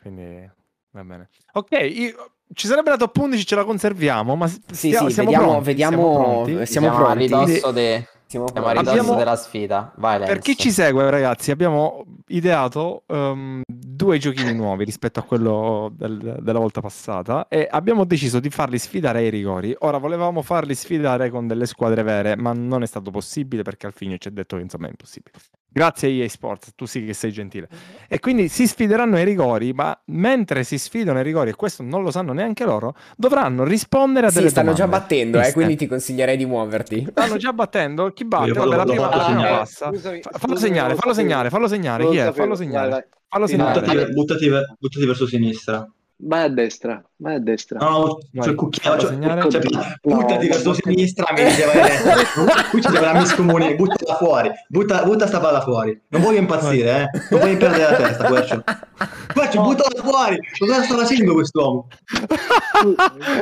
[0.00, 0.50] Quindi
[0.92, 1.28] va bene.
[1.52, 5.46] Ok, io- ci sarebbe la top 11, ce la conserviamo, ma Sì, sì, siamo vediamo,
[5.46, 6.50] pronti, vediamo, siamo pronti?
[6.52, 7.22] siamo Siamo a pronti.
[7.22, 9.92] ridosso, de- Siamo ridosso Abbiamo- della sfida.
[9.96, 15.92] Vai, Per chi ci segue, ragazzi, abbiamo ideato ehm, due giochini nuovi rispetto a quello
[15.94, 19.74] del- della volta passata e abbiamo deciso di farli sfidare ai rigori.
[19.80, 23.92] Ora volevamo farli sfidare con delle squadre vere, ma non è stato possibile perché al
[23.92, 25.36] fine ci ha detto che insomma è impossibile.
[25.74, 27.68] Grazie a EA Sports, tu sì che sei gentile.
[28.06, 32.04] E quindi si sfideranno ai rigori, ma mentre si sfidano ai rigori, e questo non
[32.04, 35.06] lo sanno neanche loro, dovranno rispondere a Sì, delle stanno già domande.
[35.08, 37.08] battendo, eh, quindi ti consiglierei di muoverti.
[37.10, 38.12] Stanno già battendo.
[38.12, 38.46] Chi batte?
[38.50, 39.88] Io Vabbè, la prima vado- passa.
[39.88, 42.08] Scusami, Fa- Fallo scusami, segnare, non lo fallo segnare, fallo segnare.
[42.08, 42.32] Chi è?
[42.32, 43.08] Fallo segnare.
[43.28, 43.80] Fallo Sì, segnare.
[43.80, 45.90] Buttati, buttati, buttati verso sinistra.
[46.26, 47.78] Vai a destra, vai a destra.
[47.80, 48.98] No, no, Vai, c'è il cucchiaio.
[48.98, 49.50] Cioè, segnare.
[49.50, 50.74] cioè, No, buttati no, verso no.
[50.74, 52.62] sinistra, mi diceva a destra.
[52.70, 54.50] Qui ci deve la miscomunica, buttala fuori.
[54.68, 56.00] Butta, butta sta palla fuori.
[56.08, 57.18] Non voglio impazzire, eh.
[57.30, 58.64] Non voglio perdere la testa, Quercio.
[59.34, 60.38] Quercio, buttala fuori.
[60.58, 61.88] Cosa sta facendo quest'uomo?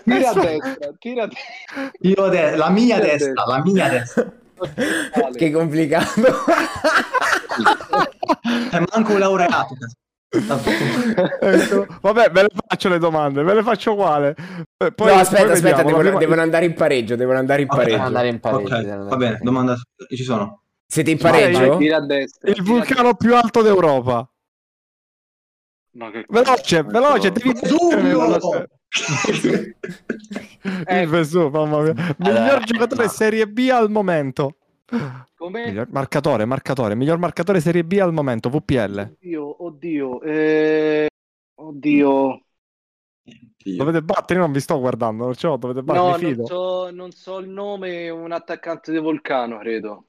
[0.04, 1.90] Tira a destra, tira a destra.
[2.00, 3.44] Io a destra, la mia Io a destra, destra.
[3.46, 4.32] la mia destra.
[5.36, 6.20] che complicato.
[8.70, 9.76] È manco un laureato.
[12.00, 14.34] Vabbè, ve le faccio le domande, ve le faccio quale.
[14.78, 17.68] Eh, Poi, no, aspetta, poi aspetta, devono, prima- devono andare in pareggio, devono andare in
[17.68, 18.00] pareggio.
[18.02, 18.74] Andare in pareggio.
[18.74, 19.76] Ok, devono andare va in bene, domanda.
[20.08, 20.62] Ci sono.
[20.86, 21.76] Siete in Vai, pareggio?
[21.76, 22.50] Tira a destra.
[22.50, 24.26] Il vulcano più alto d'Europa.
[25.94, 27.34] No, che Veloce, veloce, no.
[27.34, 28.66] devi Vesuvio!
[31.02, 31.92] Il Vesuvio, mamma mia.
[32.18, 33.10] Miglior Allora, giocatore no.
[33.10, 34.56] Serie B al momento.
[35.36, 35.66] Come?
[35.66, 39.16] Miglior marcatore, marcatore, miglior marcatore Serie B al momento, VPL.
[39.18, 41.08] Oddio, oddio, eh...
[41.54, 42.42] oddio.
[43.62, 43.76] Dio.
[43.76, 47.38] Dovete battere, io non vi sto guardando, perciò dovete battere, No, non so, non so
[47.38, 50.06] il nome, un attaccante di Vulcano, credo.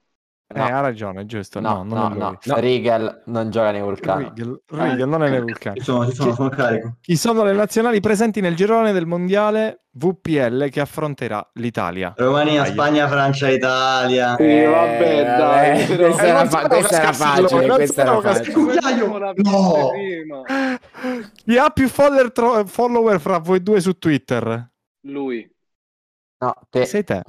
[0.55, 1.59] Eh, ha ragione, giusto.
[1.59, 2.37] No, No, non no, è lui.
[2.45, 4.23] no, Riegel non gioca nei vulcani.
[4.33, 5.77] Riegel, Riegel non è nei vulcani.
[5.79, 6.95] Ci sono, ci sono, sono carico.
[7.01, 12.13] Chi sono le nazionali presenti nel girone del mondiale VPL che affronterà l'Italia?
[12.17, 12.65] Romania.
[12.65, 14.35] Spagna, Francia, Italia.
[14.37, 19.33] Sì, vabbè, dai, però- questa Eh, era, non fa- questa era facile, questa era facile.
[19.35, 19.91] No!
[21.45, 24.69] Chi ha più follower, tro- follower fra voi due su Twitter?
[25.07, 25.49] Lui.
[26.39, 26.85] No, te.
[26.85, 27.21] Sei te.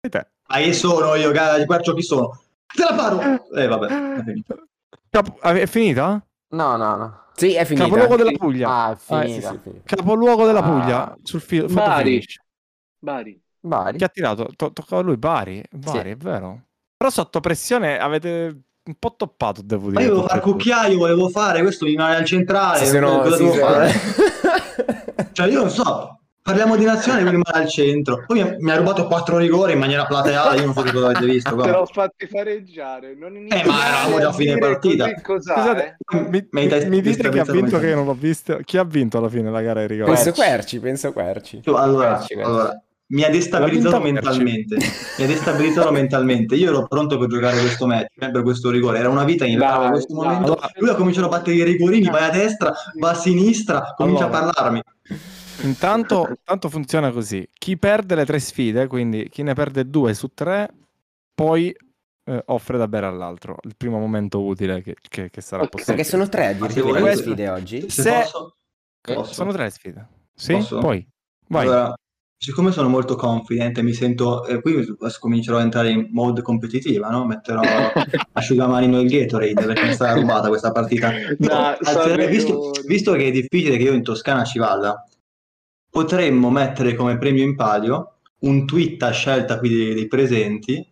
[0.00, 0.26] Sei te.
[0.48, 1.62] Ma chi sono io, cara?
[1.64, 2.38] Guarda chi sono.
[2.74, 3.48] Te la paro!
[3.54, 3.86] Eh, vabbè,
[4.18, 4.66] è finito.
[5.10, 6.24] Capo- ah, è finita?
[6.50, 7.22] No, no, no.
[7.34, 7.86] Sì, è finita.
[7.86, 8.68] Capoluogo della Puglia.
[8.68, 9.50] Ah, è Ah, sì, finita.
[9.52, 9.80] sì, sì.
[9.84, 10.62] Capoluogo della Ah.
[10.62, 12.22] Puglia sul filo Bari.
[12.98, 13.42] Bari.
[13.60, 13.98] Bari.
[13.98, 14.48] Chi ha tirato?
[14.56, 15.62] To- toccava a lui Bari.
[15.70, 16.08] Bari, Sì.
[16.08, 16.62] è vero.
[16.96, 20.02] Però sotto pressione avete un po' toppato, devo Ma dire.
[20.04, 22.78] io volevo fare cucchiaio, volevo fare questo mi rimane al centrale.
[22.78, 23.92] Si sono- cosa devo fare?
[25.32, 26.19] Cioè, io non so.
[26.50, 28.24] Parliamo di nazione, mi rimane al centro.
[28.26, 30.58] Poi mi ha, mi ha rubato quattro rigori in maniera plateale.
[30.58, 31.54] Io non so se cosa avete visto.
[31.54, 33.14] Te l'ho fatti fareggiare.
[33.14, 35.08] Non Eh, ma eravamo già a fine partita.
[35.22, 36.20] Scusate, eh?
[36.28, 38.58] mi, mi- Mi dite chi ha vinto che io non l'ho visto?
[38.64, 40.12] Chi ha vinto alla fine la gara di rigore?
[40.12, 41.60] penso Querci, penso Querci.
[41.66, 42.50] Allora, Querci, querci.
[42.50, 44.76] allora, mi ha destabilizzato mentalmente.
[45.18, 46.56] Mi ha destabilizzato mentalmente.
[46.56, 48.98] Io ero pronto per giocare questo match, per questo rigore.
[48.98, 50.58] Era una vita in Dai, in questo momento.
[50.78, 54.38] Lui ha cominciato a battere i rigorini, vai a destra, va a sinistra, comincia Allora.
[54.38, 54.82] a parlarmi.
[55.62, 60.30] Intanto, intanto funziona così: chi perde le tre sfide, quindi chi ne perde due su
[60.34, 60.68] tre,
[61.34, 61.74] poi
[62.24, 63.56] eh, offre da bere all'altro.
[63.62, 65.70] Il primo momento utile che, che- che sarà Ok.
[65.70, 65.96] possibile.
[65.96, 67.80] Perché sono tre se addirittura le sfide oggi.
[67.90, 68.56] Se, Se- posso,
[69.00, 69.34] posso?
[69.34, 70.08] Sono tre sfide.
[70.34, 70.78] Sì, Posso?
[70.78, 71.06] poi
[71.48, 71.66] vai.
[71.66, 71.94] Allora,
[72.38, 74.86] siccome sono molto confident e mi sento, eh, qui
[75.18, 77.26] comincerò a entrare in mode competitiva, no?
[77.26, 77.62] Metterò
[78.32, 81.12] asciugamani nel Gatorade perché mi sarà rubata questa partita.
[81.36, 85.04] Dai, alzerei- visto, visto che è difficile che io in Toscana ci vada,
[85.90, 90.88] potremmo mettere come premio in palio un tweet a scelta qui dei, dei presenti.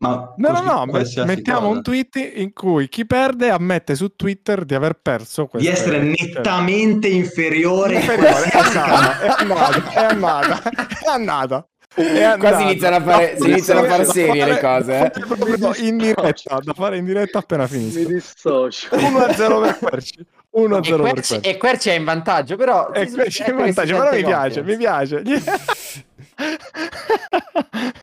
[0.00, 0.84] Ma No, no, no,
[1.24, 1.76] mettiamo cosa.
[1.76, 6.00] un tweet in cui chi perde ammette su Twitter di aver perso di queste- essere
[6.02, 7.94] nettamente inferiore.
[7.94, 11.66] Inferiore, è andata, è andata, è andata, è andata.
[11.94, 12.38] È andata.
[12.38, 15.86] Qua si iniziano a fare- si iniziano a far serie le cose, eh.
[15.86, 18.08] In diretta, da fare in diretta appena Mi finisco.
[18.08, 18.88] dissocio.
[18.96, 20.26] 1-0 per Querci.
[20.54, 21.48] 1-0 E per Querci, Querci.
[21.48, 22.90] e Querci è in vantaggio, però...
[22.92, 25.22] E Querci è in vantaggio, però mi piace, mi piace.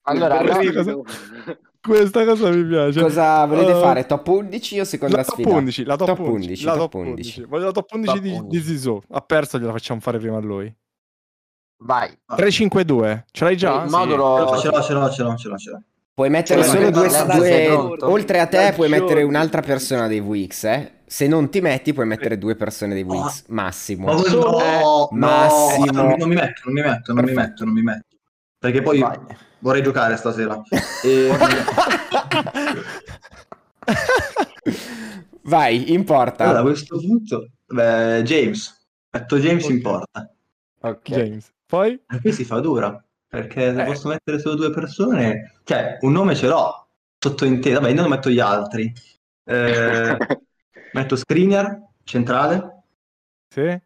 [0.03, 0.95] Allora, cosa,
[1.81, 3.01] questa cosa mi piace.
[3.01, 4.05] Cosa volete Eh, fare?
[4.05, 5.49] Top 11 o seconda La top sfida?
[5.49, 7.09] 11, la top, 11, la top 11.
[7.11, 7.43] 11.
[7.45, 8.47] Voglio la top 11 Top di, 11.
[8.47, 9.01] di Zizou.
[9.11, 10.73] Ha perso, gliela facciamo fare prima a lui.
[11.81, 12.17] Vai.
[12.35, 13.83] 3-5-2, ce l'hai già?
[13.83, 13.95] Il Sì.
[13.95, 14.57] modulo...
[14.59, 15.81] Ce l'ho, ce l'ho, ce l'ho, ce l'ho, ce l'ho.
[16.19, 17.69] Puoi mettere Cioè, solo due, due-
[18.01, 19.07] oltre a te puoi Ragione.
[19.07, 20.91] mettere un'altra persona dei VX, eh?
[21.05, 24.17] Se non ti metti puoi mettere due persone dei VX, Ma massimo.
[24.17, 25.85] Solo- no, Massimo.
[25.85, 28.17] no, non, mi- non mi metto, non mi metto, non mi metto, non mi metto.
[28.57, 29.17] Perché poi Vai.
[29.59, 30.61] vorrei giocare stasera.
[31.05, 31.29] E...
[35.43, 36.43] Vai, in porta.
[36.43, 38.77] allora, a questo punto, beh, James.
[39.11, 39.81] Metto James in Ok.
[39.81, 40.29] porta.
[40.81, 41.09] Ok.
[41.11, 41.49] James.
[41.65, 41.93] Poi?
[42.09, 43.01] E qui si fa dura.
[43.29, 43.85] Perché se Eh.
[43.85, 45.59] posso mettere solo due persone...
[45.63, 46.87] Cioè, un nome ce l'ho.
[47.19, 47.79] Sottointeso.
[47.79, 48.91] Vabbè, io non metto gli altri.
[49.43, 50.17] Eh,
[50.93, 52.83] metto Screener, centrale.
[53.53, 53.79] Sì.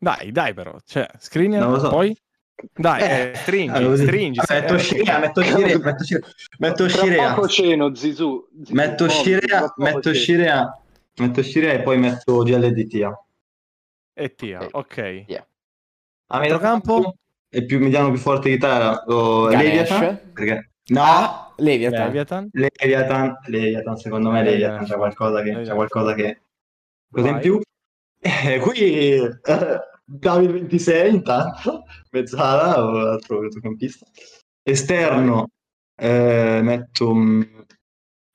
[0.00, 0.76] Dai, dai però.
[0.84, 1.88] Cioè, screener, Non lo so.
[1.88, 2.16] poi?
[2.74, 4.40] Dai, Eh, eh, stringi, allora, stringi.
[4.40, 6.26] Ah, metto eh, Scirea, metto Scirea, metto Scirea,
[6.58, 7.34] metto Tra Scirea.
[7.34, 8.48] poco ceno, Zizou.
[8.62, 9.22] Zizou, Metto poco
[9.82, 10.14] metto ceno.
[10.14, 10.82] Scirea,
[11.18, 13.10] metto Scirea e poi metto GLDT.
[14.14, 15.24] E tia, ok.
[16.30, 17.14] A mediocampo
[17.48, 18.68] è più mediano più forte di te.
[18.68, 22.06] Leviathan, perché no, Ah, Leviathan.
[22.06, 22.48] Leviathan.
[22.52, 26.40] Leviathan, Leviathan, secondo me Leviathan c'è qualcosa che, c'è qualcosa che
[27.10, 27.60] cosa in più.
[28.20, 29.38] Eh, qui eh,
[30.04, 34.06] David 26 intanto, mezzala o altro centrocampista.
[34.62, 35.48] Esterno
[35.96, 37.42] eh, metto mm,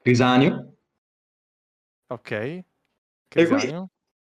[0.02, 0.76] Crisanio.
[2.08, 2.30] Ok.
[2.30, 3.90] qui- Crisanio.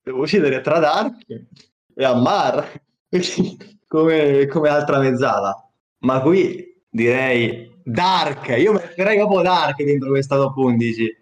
[0.01, 2.81] devo uccidere tra Dark e Ammar
[3.95, 10.55] come, come altra mezzala ma qui direi Dark io metterei proprio Dark dentro questa top
[10.57, 11.17] 11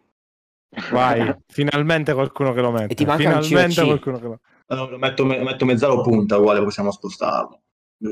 [0.91, 2.93] Vai, finalmente qualcuno che lo mette.
[2.93, 6.01] E ti manca un finalmente qualcuno che lo allora, lo metto, me- metto mezzala o
[6.01, 7.61] punta uguale possiamo spostarlo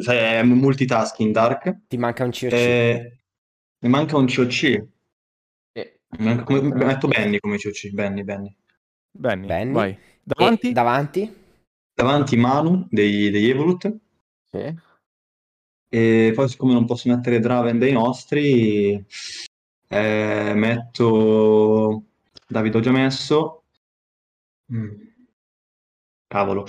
[0.01, 2.43] Sai, è multitasking Dark Ti manca un COC.
[2.51, 3.17] Eh,
[3.79, 4.63] mi manca un COC.
[5.73, 8.55] Mi manca- come- metto Benny come COC Benny, Benny.
[9.11, 9.71] Benny, Benny.
[9.73, 9.89] vai.
[9.91, 10.71] E Davanti?
[10.71, 11.35] davanti?
[11.93, 13.91] davanti Manu dei- degli Evolut
[14.51, 14.75] Sì.
[15.93, 19.05] E poi, siccome non posso mettere Draven dei nostri,
[19.87, 22.03] eh, metto
[22.47, 23.63] Davide ho già messo.
[24.73, 24.89] Mm.
[26.27, 26.65] Cavolo.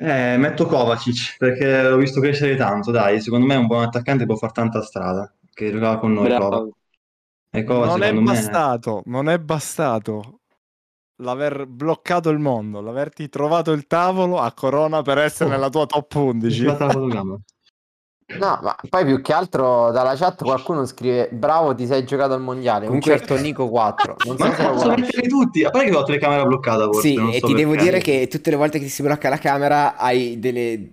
[0.00, 4.26] Eh, metto Kovacic perché l'ho visto crescere tanto, dai, secondo me è un buon attaccante,
[4.26, 6.48] può fare tanta strada, che giocava con noi Kovac.
[6.48, 6.76] Bravo.
[7.50, 8.36] E Kovac Non è secondo me...
[8.36, 10.37] bastato, non è bastato
[11.20, 15.52] l'aver bloccato il mondo, l'averti trovato il tavolo a Corona per essere Oh.
[15.52, 16.64] nella tua top 11.
[16.64, 17.38] Guarda la fotogramma.
[18.38, 22.42] No, ma poi più che altro dalla chat qualcuno scrive bravo ti sei giocato al
[22.42, 24.16] mondiale, Comunque- un certo Nico 4.
[24.26, 25.64] Non so Ma se lo metterli tutti?
[25.64, 28.00] A parte che ho la telecamera bloccata forse, Sì, non e so ti devo dire
[28.00, 30.90] che tutte le volte che ti si blocca la camera hai delle,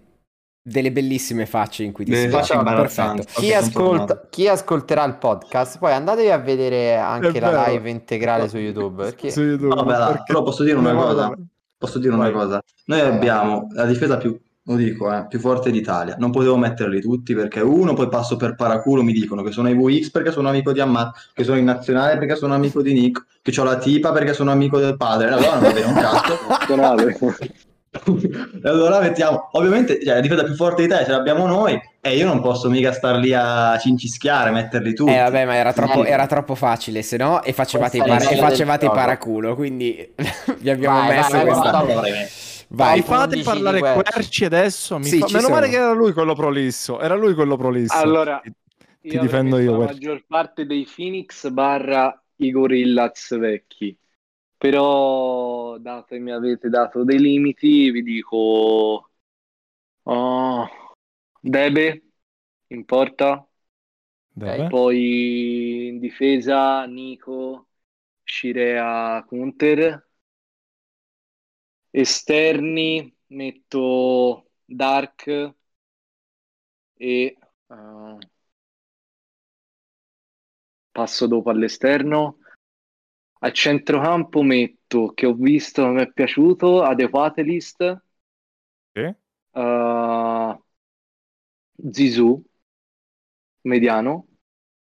[0.67, 3.21] delle bellissime facce in cui ti si imbarazzanti.
[3.21, 3.39] Perfetto.
[3.39, 8.57] Chi, ascolta- chi ascolterà il podcast, poi andatevi a vedere anche la live integrale su
[8.57, 9.03] YouTube.
[9.03, 11.27] Perché Su YouTube, Vabbè, là, perché- però posso dire una No, cosa?
[11.27, 11.35] no.
[11.77, 12.63] Posso dire una cosa?
[12.85, 16.15] Noi abbiamo la difesa più, lo dico, eh, più forte d'Italia.
[16.17, 19.75] Non potevo metterli tutti perché uno, poi passo per paraculo, mi dicono che sono i
[19.75, 23.25] VX perché sono amico di Ammar, che sono in nazionale perché sono amico di Nico,
[23.43, 25.27] che ho la tipa perché sono amico del padre.
[25.29, 26.33] Allora non va bene un cazzo.
[28.03, 32.25] E allora mettiamo, ovviamente, cioè, la difesa più forte d'Italia ce l'abbiamo noi e io
[32.25, 35.11] non posso mica star lì a cincischiare, metterli tutti.
[35.11, 38.35] Eh vabbè, ma era troppo, era troppo facile, se no e facevate, i, la e
[38.35, 40.13] facevate i paraculo, quindi
[40.59, 41.71] vi abbiamo Vai, messo vai, questa...
[41.71, 42.27] vai.
[42.67, 44.45] Vai, Mi fate 11 di parlare Querci.
[44.45, 44.97] Adesso?
[44.97, 46.99] Mi Sì, fa- Meno male che era lui quello prolisso.
[46.99, 47.95] Era lui quello prolisso.
[47.95, 48.53] Allora, Ti-
[49.01, 49.77] ti difendo io.
[49.77, 53.95] la maggior parte dei Phoenix barra i Gorillaz vecchi.
[54.57, 59.09] Però, dato che mi avete dato dei limiti, vi dico
[60.03, 60.69] oh,
[61.39, 62.03] Debe
[62.67, 63.47] in porta,
[64.33, 64.67] Deve?
[64.67, 67.67] poi in difesa Nico,
[68.23, 70.07] Shirea Kunter,
[71.91, 75.27] esterni metto Dark
[76.97, 77.37] e
[77.67, 78.17] eh,
[80.91, 82.39] passo dopo all'esterno.
[83.39, 88.01] A centrocampo metto che ho visto, mi è piaciuto, Adequatelist,
[88.95, 89.15] Sì?
[89.53, 90.55] eh,
[91.95, 92.43] Zizou,
[93.63, 94.27] mediano,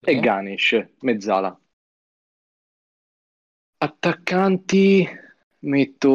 [0.04, 0.20] e Sì.
[0.20, 1.58] Ganesh, mezzala.
[3.86, 5.08] Attaccanti
[5.60, 6.12] metto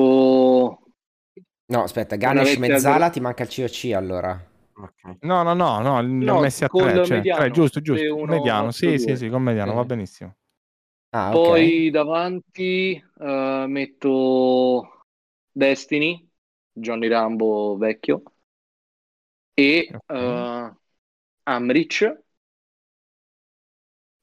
[1.71, 4.33] No, aspetta, Ganesh Mezzala, gru- ti manca il COC allora.
[4.75, 5.19] Ok.
[5.21, 8.17] No, no, no, no, No, messi a tre, cioè, mediano, tre, giusto, giusto.
[8.21, 8.23] 3-1-8-2.
[8.23, 9.75] Mediano, sì, sì, sì, con mediano, Sì.
[9.75, 10.37] va benissimo.
[11.13, 11.37] Ah.
[11.37, 15.05] Poi davanti eh, metto
[15.51, 16.27] Destiny,
[16.73, 18.23] Johnny Rambo vecchio,
[19.57, 20.19] e Ok.
[20.19, 20.73] eh,
[21.45, 22.03] Amrich.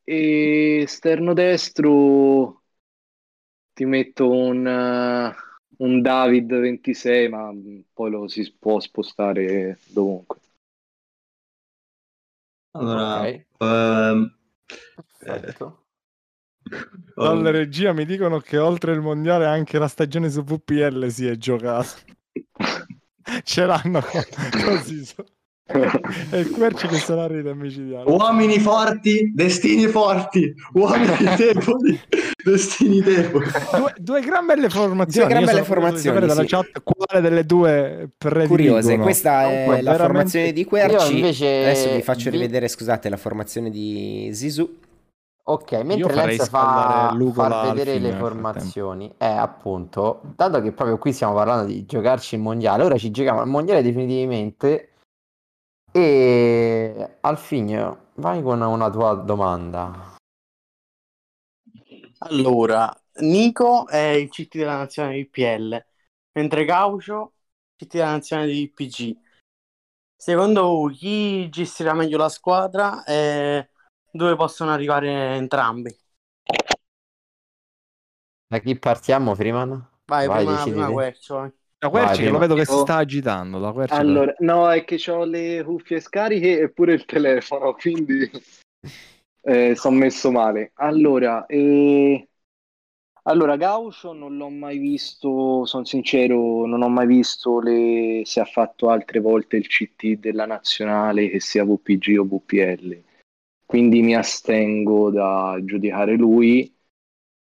[0.08, 2.64] E esterno destro
[3.74, 5.36] ti metto un, eh,
[5.78, 7.52] un David 26, ma
[7.94, 10.40] poi lo si può spostare dovunque.
[12.74, 13.46] Allora, Ok.
[13.60, 14.30] ehm,
[15.20, 15.85] Perfetto.
[17.16, 21.36] Dalla regia mi dicono che oltre il mondiale anche la stagione su VPL si è
[21.36, 21.88] giocata.
[23.44, 24.24] Ce l'hanno co-
[24.64, 25.04] così.
[25.06, 25.26] so-
[25.68, 28.08] È il Querci che la ride micidiale.
[28.12, 32.00] uomini forti, destini forti, uomini deboli,
[32.44, 33.48] destini deboli.
[33.76, 35.26] Due, due gran belle formazioni.
[35.28, 36.48] Due gran belle formazioni, dalla sì.
[36.48, 38.48] chat quale delle due prediligono.
[38.76, 41.12] Curiose, questa è Comunque, la veramente- formazione di Querci.
[41.12, 44.70] Io invece Adesso vi faccio rivedere, scusate, la formazione di Zizou.
[45.48, 51.36] Ok, mentre Lenz fa far vedere le formazioni, è appunto, dato che proprio qui stiamo
[51.36, 54.94] parlando di giocarci il mondiale, ora ci giochiamo al mondiale definitivamente
[55.92, 60.18] e Alfigno, vai con una tua domanda.
[62.20, 65.86] Allora, Nico è il CT della nazionale di PL,
[66.32, 67.34] mentre Gaucho
[67.78, 69.16] CT della nazionale di PG.
[70.18, 73.70] Secondo voi chi gestirà meglio la squadra e
[74.16, 75.96] dove possono arrivare entrambi?
[78.48, 79.90] Da chi partiamo, Freeman?
[80.06, 80.92] Vai, Vai, prima, prima.
[80.92, 81.52] Quercio, vai.
[81.78, 83.60] Da Querci Vai, che lo vedo che si sta agitando.
[83.60, 88.30] Da Querci Allora, no, è che ho le cuffie scariche e pure il telefono, quindi
[89.42, 90.72] eh, sono messo male.
[90.76, 92.30] Allora, eh,
[93.24, 98.46] allora, Gaucho non l'ho mai visto, sono sincero, non ho mai visto le, se ha
[98.46, 103.04] fatto altre volte il CT della nazionale, che sia VPG o VPL.
[103.76, 106.74] Quindi mi astengo da giudicare lui.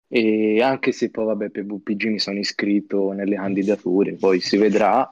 [0.07, 5.11] E anche se poi, vabbè, per VPG mi sono iscritto nelle candidature, poi si vedrà.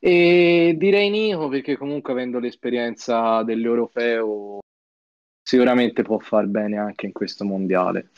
[0.00, 4.58] E direi Nico perché comunque avendo l'esperienza dell'Europeo
[5.44, 8.10] sicuramente può far bene anche in questo mondiale.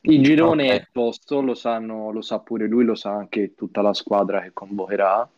[0.00, 0.74] Il girone Ok.
[0.74, 4.52] è tosto, lo sanno, lo sa pure lui, lo sa anche tutta la squadra che
[4.52, 5.30] convocherà.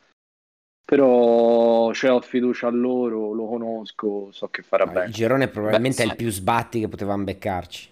[0.85, 5.11] Però cioè, ho fiducia a loro, lo conosco, so che farà Il bene.
[5.11, 7.89] girone probabilmente Beh, è il più sbatti che potevamo beccarci.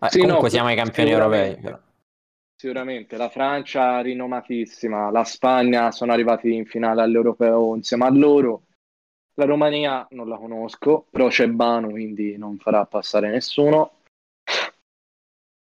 [0.00, 1.56] Eh, Sì, comunque no, siamo i campioni europei.
[1.56, 1.60] sicuramente.
[1.60, 1.78] però.
[2.54, 8.64] Sicuramente la Francia rinomatissima, la Spagna sono arrivati in finale all'Europeo insieme a loro.
[9.34, 14.00] La Romania non la conosco, però c'è Banu, quindi non farà passare nessuno.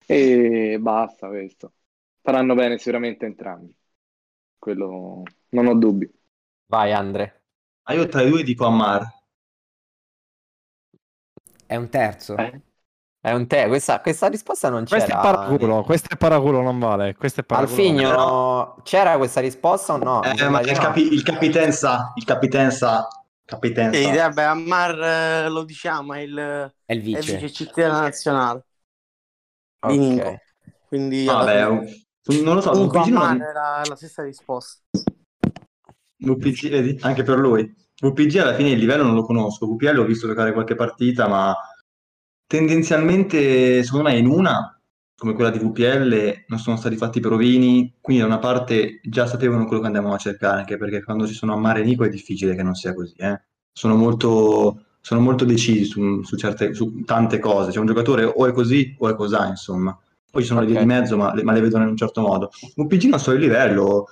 [0.06, 1.72] E basta questo.
[2.20, 3.74] Faranno bene sicuramente entrambi.
[4.58, 6.10] Quello non ho dubbi.
[6.68, 7.42] Vai Andre.
[7.84, 9.06] Ah, io tra i due dico Ammar.
[11.66, 12.36] È un terzo.
[12.36, 12.60] Eh?
[13.20, 15.04] È un te, questa, questa risposta non c'era.
[15.04, 17.14] Questo è paraculo, questo è paraculo, non vale.
[17.14, 17.70] Questo è paraculo.
[17.72, 20.22] Alfigno, c'era questa risposta o no?
[20.22, 20.78] Eh, ma il, no.
[20.78, 23.06] capi- il capiten sa, il capiten sa,
[23.44, 24.22] capiten sa.
[24.28, 24.98] vabbè, Ammar
[25.46, 27.32] eh, lo diciamo, è il, È il è il vice.
[27.38, 28.64] vice cittadino nazionale
[29.82, 29.98] di Ok.
[29.98, 30.38] Ninco.
[30.86, 31.86] Quindi alla Vabbè, un-
[32.44, 34.82] non lo so, comunque Ammar era la stessa risposta.
[36.20, 36.98] VPG?
[37.02, 37.74] Anche per lui.
[38.02, 41.54] VPG alla fine il livello non lo conosco, VPL ho visto giocare qualche partita, ma
[42.46, 44.80] tendenzialmente secondo me in una,
[45.14, 49.66] come quella di VPL, non sono stati fatti provini, quindi da una parte già sapevano
[49.66, 52.54] quello che andavamo a cercare, anche perché quando ci sono Ammar e Nico è difficile
[52.54, 53.42] che non sia così, eh.
[53.70, 58.46] Sono molto, sono molto decisi su, su certe, su tante cose, cioè un giocatore o
[58.46, 59.96] è così o è cos'ha, insomma.
[60.30, 62.22] Poi ci sono le vie di mezzo, ma le, ma le vedono in un certo
[62.22, 62.50] modo.
[62.76, 64.06] VPG non so il livello,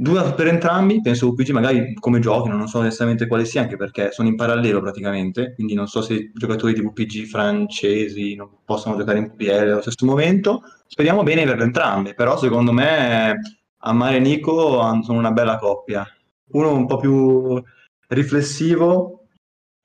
[0.00, 4.12] Due per entrambi, penso UPG magari come giochino, non so esattamente quale sia, anche perché
[4.12, 8.96] sono in parallelo praticamente, quindi non so se i giocatori di VPG francesi non possono
[8.96, 10.62] giocare in PL allo stesso momento.
[10.86, 13.40] Speriamo bene per entrambi, però secondo me
[13.78, 16.06] Ammar e Nico sono una bella coppia.
[16.52, 17.60] Uno un po' più
[18.06, 19.24] riflessivo,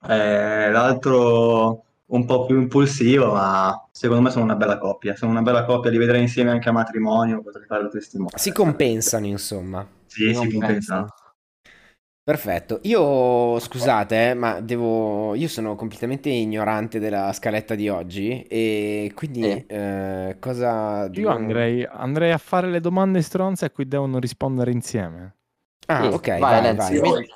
[0.06, 5.16] eh, l'altro un po' più impulsivo, ma secondo me sono una bella coppia.
[5.16, 8.30] Sono una bella coppia, li vedrei insieme anche a matrimonio, potrei fare lo testimone.
[8.36, 9.84] Si compensano, insomma.
[10.14, 10.58] Sì, Non si penso.
[10.58, 11.06] compensano.
[12.22, 12.78] Perfetto.
[12.84, 15.34] Io scusate, eh, ma devo.
[15.34, 18.42] Io sono completamente ignorante della scaletta di oggi.
[18.44, 19.64] E quindi Sì.
[19.66, 21.10] eh, cosa.
[21.12, 25.34] Io andrei, andrei a fare le domande stronze a cui devono rispondere insieme.
[25.86, 27.10] Ah, Sì, ok, vai, vai, Lenzi, vai.
[27.10, 27.32] metti,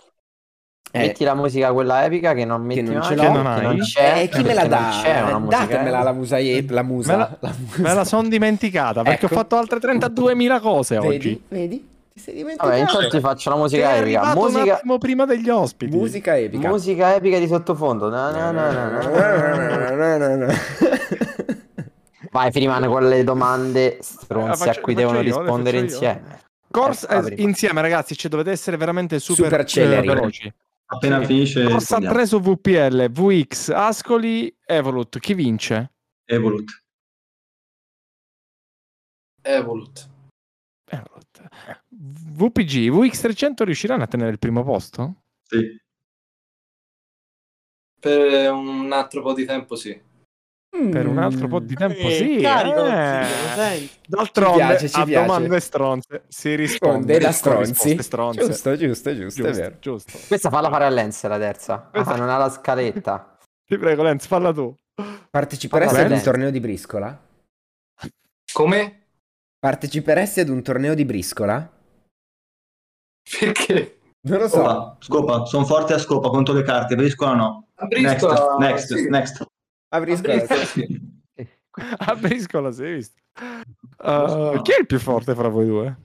[0.93, 3.23] Eh, metti la musica quella epica che non metti non mai, ce l'ho.
[3.23, 3.63] Che non hai?
[3.63, 5.27] non c'è, Eh, chi me la dà?
[5.29, 7.13] non musica Datemela la musa, la musa.
[7.13, 7.83] Me la- la musa.
[7.83, 9.35] Me la sono dimenticata perché Ecco.
[9.35, 11.43] ho fatto altre 32.000 cose oggi.
[11.49, 11.97] Vedi?
[12.25, 12.69] Dimenticato.
[12.69, 14.35] Vabbè, intanto ti faccio la Sei musica epica.
[14.35, 15.97] Musica, attimo prima degli ospiti.
[15.97, 16.69] Musica epica.
[16.69, 18.09] musica epica di sottofondo.
[18.09, 20.47] Na, na, na.
[22.31, 26.41] Vai, Freeman, con le domande stronze faccio- a cui devono io, rispondere insieme.
[26.71, 30.07] Corsa Eh, eh, insieme, ragazzi, cioè, dovete essere veramente super, Super eh, celeri.
[30.07, 30.53] veloci.
[30.91, 31.27] Appena Sì.
[31.27, 32.15] finisce, Corsa rispondiamo.
[32.15, 35.19] 3 su VPL, VX, Ascoli, Evolut.
[35.19, 35.93] Chi vince?
[36.27, 36.71] Evolut.
[39.43, 40.09] Evolut.
[40.91, 41.28] Evolut.
[42.13, 45.23] VPG, VX300 riusciranno a tenere il primo posto?
[45.43, 45.77] Sì.
[48.01, 50.01] Per un altro po' di tempo sì.
[50.71, 52.39] Per un altro po' di tempo, sì.
[52.41, 53.25] carico, eh.
[53.79, 53.91] sì?
[54.07, 55.27] D'altronde, Ci piace, ci a piace.
[55.27, 58.01] domande stronze si risponde da stronzi.
[58.03, 58.41] stronze.
[58.45, 59.77] Giusto, giusto, giusto, è giusto, vero.
[59.81, 60.19] giusto.
[60.29, 61.89] Questa falla fare a Lenz, la terza.
[61.91, 63.37] Questa- Ah, non ha la scaletta.
[63.67, 64.73] Ti prego, Lenz, falla tu.
[65.31, 67.27] Parteciperesti ad un torneo di briscola?
[68.53, 69.03] Come?
[69.59, 71.69] Parteciperesti ad un torneo di briscola?
[73.39, 73.99] Perché?
[74.21, 74.57] Non lo so.
[74.57, 77.69] Scopa, scopa, sono forte a scopa contro le carte, briscola no.
[77.77, 79.09] A Briscola, next, next, sì.
[79.09, 79.41] next.
[79.41, 80.47] A A briscola.
[80.65, 81.07] Sì.
[81.99, 83.21] A briscola, sei visto?
[83.99, 85.97] Uh, chi è il più forte fra voi due?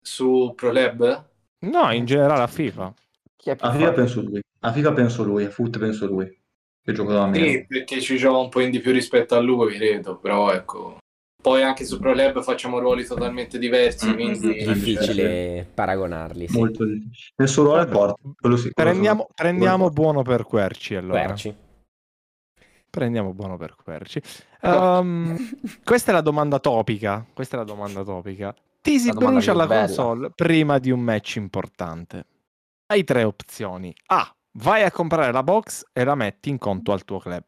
[0.00, 1.28] Su ProLab?
[1.60, 2.92] No, in generale a FIFA.
[3.36, 4.00] Chi è più A FIFA forte?
[4.00, 6.40] penso lui, a FIFA penso lui, a Foot penso lui,
[6.82, 7.36] che gioco da me.
[7.36, 10.98] Sì, perché ci gioca un po' in di più rispetto a lui, credo, però ecco.
[11.44, 14.46] Poi anche su ProLab facciamo ruoli totalmente diversi, Mm, quindi...
[14.66, 14.72] mm.
[14.72, 16.48] Difficile paragonarli.
[16.48, 16.56] Sì.
[16.56, 17.34] Molto difficile.
[17.36, 18.22] Nel suo ruolo è forte,
[18.56, 18.70] sì.
[18.72, 21.22] Prendiamo, sono- prendiamo buono per Querci allora.
[21.24, 21.54] Querci.
[22.88, 24.20] Prendiamo buono per Querci.
[24.64, 25.36] Ehm,
[25.84, 27.22] questa è la domanda topica.
[27.34, 28.54] Questa è la domanda topica.
[28.80, 29.84] Ti si La brucia la bella.
[29.84, 32.24] console prima di un match importante.
[32.86, 33.94] Hai tre opzioni.
[34.06, 34.34] A.
[34.60, 37.44] Vai a comprare la box e la metti in conto al tuo club.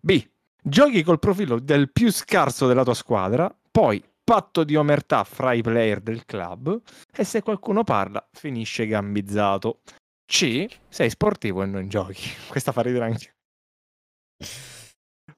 [0.00, 0.26] B.
[0.68, 3.54] Giochi col profilo del più scarso della tua squadra.
[3.70, 6.80] Poi patto di omertà fra i player del club.
[7.10, 9.80] E se qualcuno parla, finisce gambizzato.
[10.26, 10.66] C.
[10.88, 12.28] Sei sportivo e non giochi.
[12.48, 13.32] Questa fa ridere anche.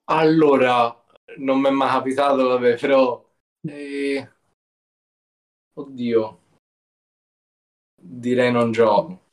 [0.06, 1.04] Allora,
[1.36, 3.24] non mi è mai capitato, vabbè, però...
[3.68, 4.28] eh,
[5.74, 6.38] Oddio.
[8.02, 9.29] Direi non gioco.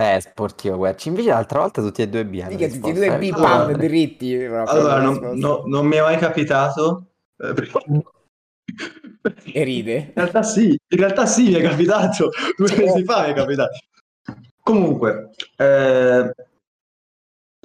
[0.00, 1.08] Eh, sportivo, Querci.
[1.08, 2.38] Invece l'altra volta tutti e due B.
[2.40, 3.18] hanno Mica tutti e risposto, due eh.
[3.18, 4.36] B Allora- pam dritti.
[4.36, 5.46] proprio, Allora, non, risposta.
[5.48, 7.04] no- non mi è mai capitato.
[7.40, 7.82] eh, perché-
[9.52, 9.96] E ride.
[9.96, 12.30] In realtà sì, in realtà sì, mi è capitato.
[12.56, 13.70] Due mesi fa mi è capitato.
[14.62, 16.32] Comunque, eh,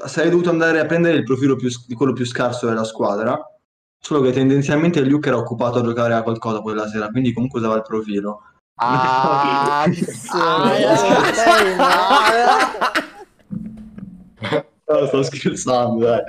[0.06, 3.40] sarei dovuto andare a prendere il profilo più, di quello più scarso della squadra.
[4.00, 7.76] Solo che tendenzialmente Luke era occupato a giocare a qualcosa quella sera, quindi comunque usava
[7.76, 8.42] il profilo.
[8.76, 9.86] Ah,
[14.86, 16.22] No, sto scherzando, dai.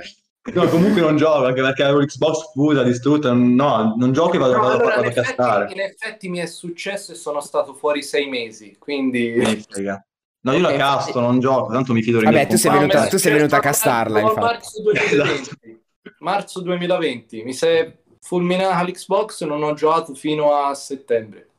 [0.53, 3.33] No, comunque non gioco, anche perché avevo l'Xbox chiusa, distrutta.
[3.33, 5.63] No, non gioco e vado, No, vado, allora, vado in a castare.
[5.65, 9.33] effetti, in effetti mi è successo e sono stato fuori sei mesi, quindi...
[9.69, 10.05] Frega.
[10.41, 13.17] No, io la casto, non gioco, tanto mi fido dei Vabbè, tu sei venuta- tu
[13.17, 14.45] sei venuto a castarla, No, infatti.
[14.45, 15.83] Marzo 2020.
[16.19, 17.43] Marzo 2020.
[17.43, 21.49] Mi si è fulminata l'Xbox e non ho giocato fino a settembre.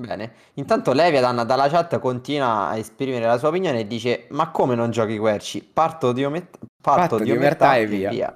[0.00, 4.74] Bene, intanto Leviathan dalla chat continua a esprimere la sua opinione e dice: Ma come
[4.74, 5.62] non giochi Querci?
[5.62, 8.34] Parto di, omet- parto Parto di di omertà e e via."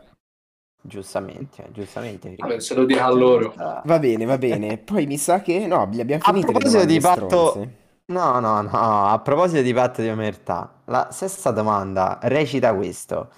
[0.86, 2.34] Giustamente, giustamente.
[2.36, 3.54] Vabbè, se lo a loro.
[3.56, 3.80] Ah.
[3.86, 4.76] Va bene, va bene.
[4.84, 6.46] Poi mi sa che no, li abbiamo A finiti.
[6.46, 7.74] le proposito di patto, stronze.
[8.12, 8.70] no, no, no,
[9.08, 13.30] a proposito di patto di omertà, la sesta domanda recita questo.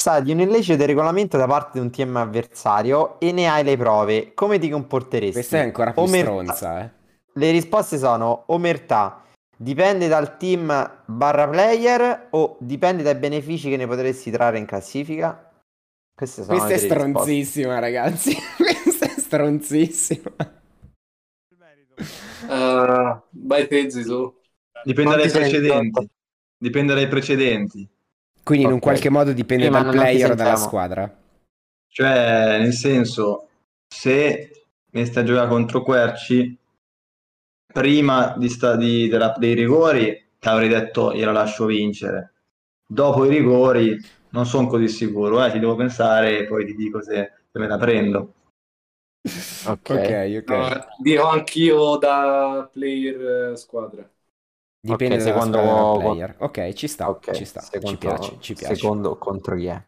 [0.00, 3.62] Sa di un illecito di regolamento da parte di un team avversario e ne hai
[3.62, 5.32] le prove, come ti comporteresti?
[5.34, 6.90] Questa è ancora più Omertà- stronza, eh.
[7.38, 9.22] Le risposte sono omertà,
[9.56, 15.48] dipende dal team barra player o dipende dai benefici che ne potresti trarre in classifica?
[16.16, 17.10] Queste sono Questa è tre risposte.
[17.12, 18.34] stronzissima, ragazzi.
[18.58, 20.32] Questa è stronzissima.
[22.48, 24.34] Uh, vai te, Zizou.
[24.82, 26.10] Dipende Non dai precedenti.
[26.56, 27.88] Dipende dai precedenti.
[28.42, 31.16] Quindi in un qualche modo dipende Sì, ma dal player o dalla squadra.
[31.86, 33.48] Cioè, nel senso,
[33.86, 34.50] se
[34.90, 36.58] mi stai a giocare contro Querci,
[37.78, 42.34] prima di sta- di- della- dei rigori ti avrei detto gliela lascio vincere.
[42.86, 43.96] Dopo i rigori
[44.30, 47.66] non sono così sicuro, eh, ci devo pensare e poi ti dico se, se me
[47.68, 48.32] la prendo.
[49.66, 49.90] Ok.
[49.90, 50.50] Ok, ok.
[50.50, 54.08] No, dico anch'io da player eh, squadra.
[54.80, 56.34] Dipende Ok, dalla secondo- player.
[56.38, 57.60] Ok, ci sta, Ok, ci sta.
[57.60, 58.74] secondo- Ci piace, ci piace.
[58.76, 59.82] Secondo contro chi è?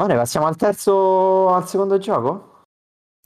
[0.00, 2.47] Ora passiamo al terzo, al secondo gioco?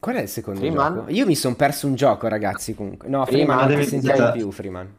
[0.03, 0.95] Qual è il secondo Freeman?
[0.97, 1.11] gioco?
[1.13, 3.09] Io mi sono perso un gioco, ragazzi, comunque.
[3.09, 4.97] No, Freeman, Freeman, non ti sentiamo più, Freeman.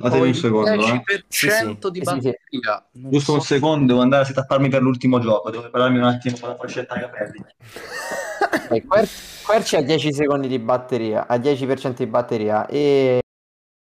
[0.00, 0.76] Datemi un secondo, eh.
[0.78, 1.46] 10% Sì,
[1.90, 2.02] di Sì, sì.
[2.02, 2.88] batteria.
[2.92, 6.04] Non Giusto un so- secondo, devo andare a setapparmi per l'ultimo gioco, devo prepararmi un
[6.04, 7.44] attimo con la fascetta ai capelli.
[8.70, 9.08] Eh, Quer-
[9.44, 13.20] Querci ha 10 secondi di batteria, ha 10% di batteria e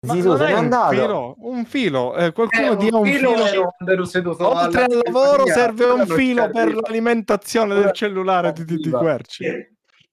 [0.06, 0.90] Ma Zizou non se è n'è un andato.
[0.94, 4.06] filo, un filo, eh, qualcuno Eh, dia un filo.
[4.06, 6.80] seduto Oltre al lavoro serve un filo per arrivo.
[6.82, 8.90] l'alimentazione del cellulare di, di.
[8.90, 9.46] Querci.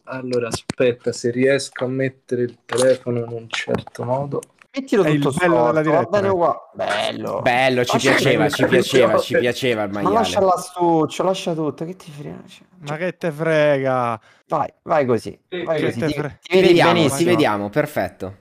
[0.04, 4.40] Allora, aspetta, se riesco a mettere il telefono in un certo modo.
[4.72, 6.58] Mettilo È il tutto bello della diretta, bene uguale.
[6.74, 7.40] Bello.
[7.42, 10.14] Bello, ci Lascia- piaceva, ci piaceva, ci piaceva il Ma maiale.
[10.14, 12.42] lascia l'astuccio, lascia tutto, che ti frega?
[12.46, 14.20] Cioè, Ma che te frega?
[14.46, 15.36] Vai, vai così.
[15.64, 15.98] Vai Che così.
[16.06, 17.18] Ti, fre- ti vedi vediamo, benissimo.
[17.18, 18.36] ci vediamo, perfetto.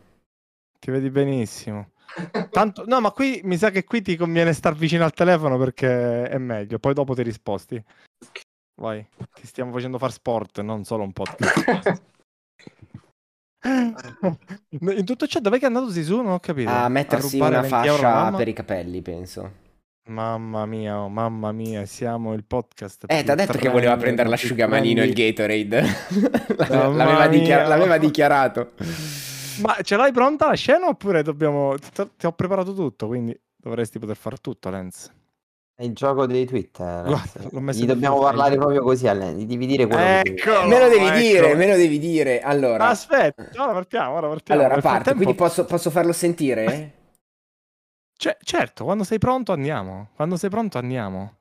[0.80, 1.90] Ti vedi benissimo.
[2.52, 6.30] Tanto, no, ma qui mi sa che qui ti conviene star vicino al telefono perché
[6.30, 6.78] è meglio.
[6.78, 7.84] Poi dopo ti risposti.
[8.80, 12.02] Vai, ti stiamo facendo far sport, non solo un podcast.
[14.70, 16.22] In tutto ciò, dov'è che è andato Sisu?
[16.22, 16.70] Non ho capito.
[16.70, 19.68] A mettersi rubare una 20 euro a fascia per i capelli, penso.
[20.10, 23.04] Mamma mia, oh, mamma mia, siamo il podcast.
[23.08, 25.68] Eh, ti ha detto che voleva prendere l'asciugamanino il trendy.
[25.68, 26.68] Gatorade.
[26.74, 28.72] Mamma l'aveva, dichiar- l'aveva dichiarato.
[29.62, 31.76] Ma ce l'hai pronta la scena oppure dobbiamo...
[31.78, 35.12] Ti, ti ho preparato tutto, quindi dovresti poter fare tutto, Lenz.
[35.80, 36.78] È il gioco dei tweet.
[36.82, 38.20] eh, Guarda, Gli dobbiamo profilo.
[38.38, 40.68] parlare proprio così, Allen, di dividere quello Eccolo!
[40.68, 41.18] me lo devi ecco.
[41.18, 42.42] dire, me lo devi dire.
[42.42, 44.60] Allora, Aspetta, ora partiamo, ora partiamo.
[44.60, 46.94] allora Nel parte, frattempo- quindi posso, posso farlo sentire?
[48.20, 50.10] Cioè, certo, quando sei pronto andiamo.
[50.14, 51.36] Quando sei pronto andiamo.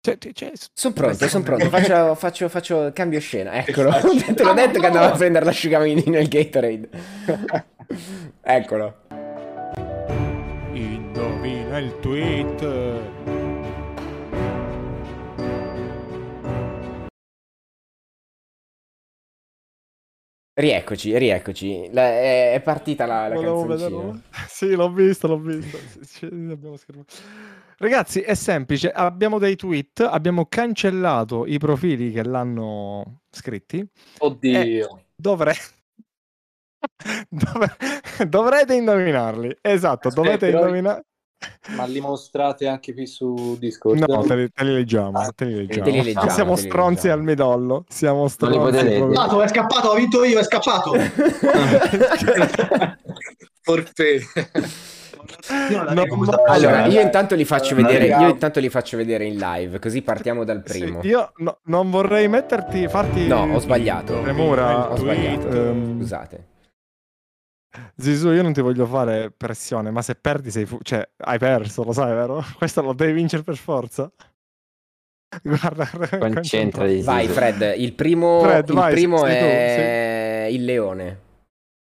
[0.00, 1.68] Cioè, cioè, Sono pronto, sono pronto.
[1.70, 3.52] Faccio, faccio, faccio cambio scena.
[3.64, 3.92] Eccolo.
[4.34, 6.88] Te l'ho detto che andavo a prendere l'asciugamanino il Gatorade.
[8.42, 8.94] Eccolo.
[11.26, 12.60] Indovina il tweet.
[20.58, 21.90] Rieccoci, rieccoci.
[21.92, 24.22] La- è, è partita la, la canzoncina.
[24.48, 25.42] Sì, l'ho visto, l'ho
[26.06, 27.04] schermato.
[27.76, 28.90] Ragazzi, è semplice.
[28.90, 33.86] Abbiamo dei tweet, abbiamo cancellato i profili che l'hanno scritti.
[34.18, 35.02] Oddio.
[35.14, 35.54] Dovre...
[37.28, 37.76] Dovre-
[38.26, 39.58] Dovrete indovinarli.
[39.60, 41.04] Esatto, Aspetta, dovete però- indovinare.
[41.76, 43.98] Ma li mostrate anche qui su Discord?
[44.06, 45.20] No, te li, te li leggiamo.
[45.34, 45.84] Te li leggiamo.
[45.84, 47.14] te li leggiamo, Siamo te li stronzi leggiamo.
[47.14, 47.84] al midollo.
[47.88, 48.58] Siamo stronzi.
[48.58, 49.14] potete proprio.
[49.14, 50.92] Scappato, è scappato, ho vinto io, è scappato.
[53.62, 54.18] Forfè.
[55.70, 59.36] Non No, Allora, io intanto li faccio Non vedere, io intanto li faccio vedere in
[59.36, 61.00] live, così partiamo dal Sì, primo.
[61.02, 64.20] io no- non vorrei metterti, farti No, ho sbagliato.
[64.20, 64.92] premura.
[64.92, 65.48] Ho sbagliato.
[65.50, 66.44] Ehm, Scusate.
[67.96, 71.82] Zizou, io non ti voglio fare pressione, ma se perdi sei fu- cioè hai perso,
[71.84, 72.44] lo sai, vero?
[72.56, 74.10] Questo lo devi vincere per forza.
[75.42, 77.02] Guarda, Concentrati.
[77.02, 77.28] Vai.
[77.28, 81.20] Fred, il primo, Fred, il vai, primo sei tu, è il leone.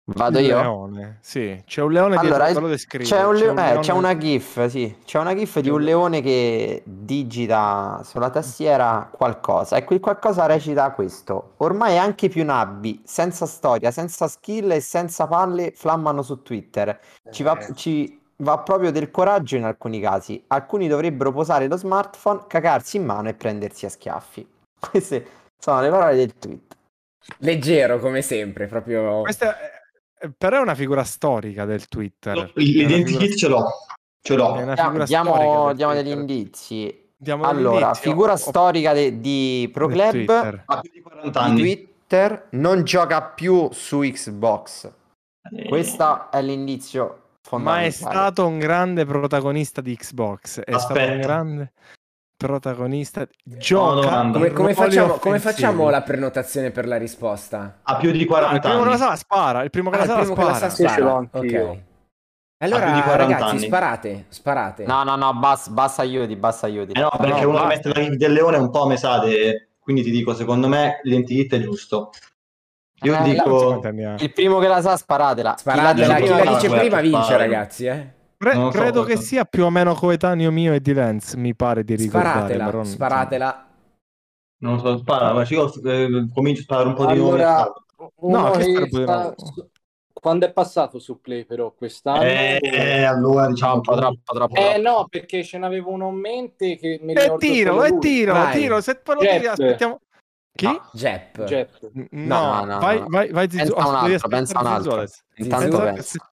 [0.05, 0.61] Vado Il io?
[0.61, 3.09] leone, sì, c'è un leone Allora, dietro, descrivo.
[3.09, 6.21] c'è, un leo- eh, leone- c'è una gif, sì, c'è una gif di un leone
[6.21, 11.53] che digita sulla tastiera qualcosa e quel qualcosa recita questo.
[11.59, 16.99] Ormai anche più nabbi, senza storia, senza skill e senza palle flammano su Twitter.
[17.31, 20.43] Ci va, ci va proprio del coraggio in alcuni casi.
[20.49, 24.45] Alcuni dovrebbero posare lo smartphone, cagarsi in mano e prendersi a schiaffi.
[24.91, 25.27] Queste
[25.57, 26.77] sono le parole del tweet.
[27.39, 29.21] Leggero come sempre, proprio...
[29.23, 29.81] Questa è-
[30.37, 32.51] però è una figura storica del Twitter.
[32.55, 33.69] L'identikit figura- ce l'ho.
[34.23, 35.05] Ce l'ho.
[35.05, 37.01] Diamo, diamo- degli indizi.
[37.17, 40.63] Diamo Allora, indizi, figura o- o- storica de- di Pro del Club Twitter.
[40.67, 41.61] Ha più di 40 di anni.
[41.61, 44.91] Twitter non gioca più su Xbox.
[45.57, 47.91] Eh, Questo è l'indizio Ma è fondamentale.
[47.93, 50.61] stato un grande protagonista di Xbox.
[50.61, 51.17] È stato un Aspetta.
[51.27, 51.73] grande
[52.47, 53.27] protagonista.
[53.43, 54.01] Gioca.
[54.01, 54.39] domanda.
[54.39, 57.79] Come, come facciamo, come facciamo la prenotazione per la risposta?
[57.83, 58.99] Ha più di Ah, il 40 primo che la anni.
[59.01, 59.63] sa spara.
[59.63, 60.71] Il primo che Ah, la il sa primo che la spara.
[60.71, 61.17] sa spara.
[61.33, 61.69] anch'io.
[61.71, 61.79] Ok.
[62.63, 63.67] Allora, più di 40 ragazzi, anni.
[63.67, 64.85] sparate, sparate.
[64.87, 66.93] No, no, no, basta, basta aiuti, basta aiuti.
[66.93, 67.89] Eh no, perché No, uno che basta.
[67.89, 71.01] mette la gif del leone un po' me sa de- Quindi ti dico, secondo me
[71.03, 72.11] l'identikit è giusto.
[73.03, 73.81] Io Eh, Quanti dico...
[74.21, 75.55] Il primo che la sa, sparatela.
[75.55, 77.37] Chi la Sparatela, dice chi la prima- dice prima vince, spara.
[77.37, 78.13] ragazzi, eh.
[78.43, 79.25] Cre- so credo che cosa.
[79.27, 82.31] sia più o meno coetaneo mio e di Lenz, mi pare di ricordare.
[82.35, 83.67] Sparatela, però non- sparatela.
[84.63, 88.11] Non so, spara, ma io eh, comincio a sparare un po' di Allora, nomi.
[88.17, 89.35] uno che che sta- nuovo?
[90.13, 92.23] quando è passato su Play però quest'anno?
[92.23, 94.55] Eh, allora diciamo Troppo, troppo, troppo.
[94.57, 97.99] Eh no, perché ce n'avevo uno in mente che mi E ricordo tiro, solo e
[98.01, 98.53] tiro, Vai.
[98.59, 98.81] tiro.
[98.81, 100.01] Se poi lo tiri, aspettiamo.
[100.55, 100.67] Chi?
[100.67, 100.81] No.
[100.93, 101.45] Jep.
[101.45, 101.91] Jet.
[101.95, 103.07] N- No, No, no, vai, no.
[103.09, 103.75] vai, vai, Zizou.
[103.75, 105.05] Pensa a un altro, pensa un altro.
[105.37, 105.81] Intanto Zizou?
[105.81, 106.29] pensa.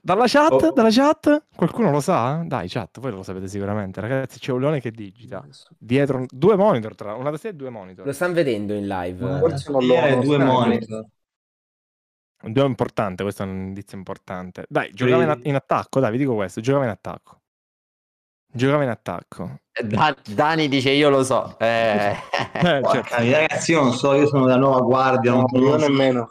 [0.00, 0.72] Dalla chat, Oh.
[0.72, 2.42] dalla chat, qualcuno lo sa?
[2.46, 4.00] Dai, chat, voi lo sapete sicuramente.
[4.00, 5.44] Ragazzi, c'è un leone che digita.
[5.78, 8.06] Dietro due monitor, tra una tastiera e due monitor.
[8.06, 9.38] Lo stanno vedendo in live.
[9.38, 10.52] Forse non lo due stanno.
[10.52, 11.04] monitor.
[12.44, 14.66] Due importante, questo è un indizio importante.
[14.68, 17.40] Dai, giocava in, in attacco, dai, vi dico questo, giocava in attacco.
[18.52, 19.60] Giocava in attacco.
[19.82, 21.56] Da- Dani dice io lo so.
[21.58, 22.14] Eh,
[22.52, 25.88] Eh, miseria, ragazzi, io non so, io sono della nuova guardia, non No, io conosco.
[25.88, 26.28] nemmeno.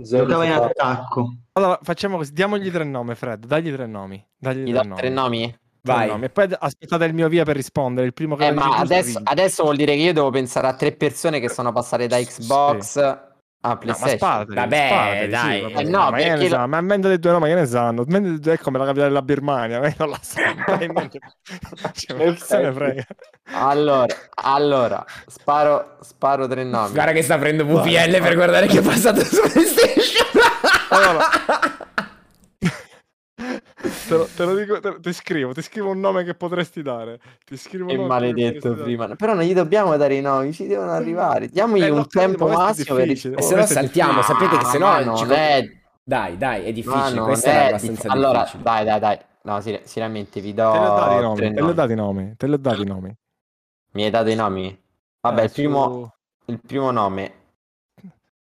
[0.00, 1.34] Zero Giocava in attacco.
[1.52, 4.24] allora, facciamo così, diamogli tre nomi, Fred, dagli tre nomi.
[4.36, 5.00] Dagli Gli tre do nomi.
[5.00, 5.58] tre nomi?
[5.80, 6.08] Tre Vai.
[6.08, 6.24] nomi.
[6.26, 9.62] E poi aspettate il mio via per rispondere, il primo che Eh, ma adesso, adesso
[9.64, 13.26] vuol dire che io devo pensare a tre persone che sono passate da Xbox
[13.60, 14.16] a No, ma PlayStation.
[14.18, 15.56] sparateli, Vabbè, sparateli, dai.
[15.56, 15.78] sì, vabbè.
[15.80, 16.66] Eh, no, ma che ne lo- sa?
[16.66, 18.04] Ma a mente dei due nomi che ne sanno?
[18.04, 20.18] Dei due è come la capitale della Birmania, ma non la
[20.92, 21.18] mente-
[21.92, 23.04] cioè, ma se ne frega?
[23.52, 26.92] Allora, allora, sparo, sparo tre nomi.
[26.92, 30.26] Guarda che sta aprendo VPN per guardare chi è passato su PlayStation.
[30.90, 31.24] Allora.
[33.38, 37.20] Te lo, te lo dico, te ti scrivo, ti scrivo un nome che potresti dare.
[37.44, 39.14] Ti scrivo un maledetto prima.
[39.14, 41.46] Però non gli dobbiamo dare i nomi, ci devono arrivare.
[41.48, 43.10] Diamogli Eh, un capito, tempo massimo per.
[43.10, 45.64] E se no saltiamo, sapete che se no non è
[46.08, 48.62] Dai, dai, è difficile, questa è abbastanza Allora, difficile.
[48.62, 49.18] dai, dai, dai.
[49.42, 52.80] No, seri- seriamente vi do Te li ho dati i nomi, te li ho dati
[52.80, 53.14] i nomi.
[53.92, 54.82] Mi hai dato i nomi?
[55.20, 56.10] Vabbè, Eh, il, primo, su-
[56.52, 57.32] il primo nome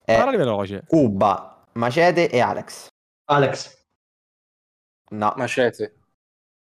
[0.04, 0.84] è Parlali veloce.
[0.86, 2.90] Cuba, Macete e Alex.
[3.26, 3.82] Alex.
[5.14, 5.94] No, Macete.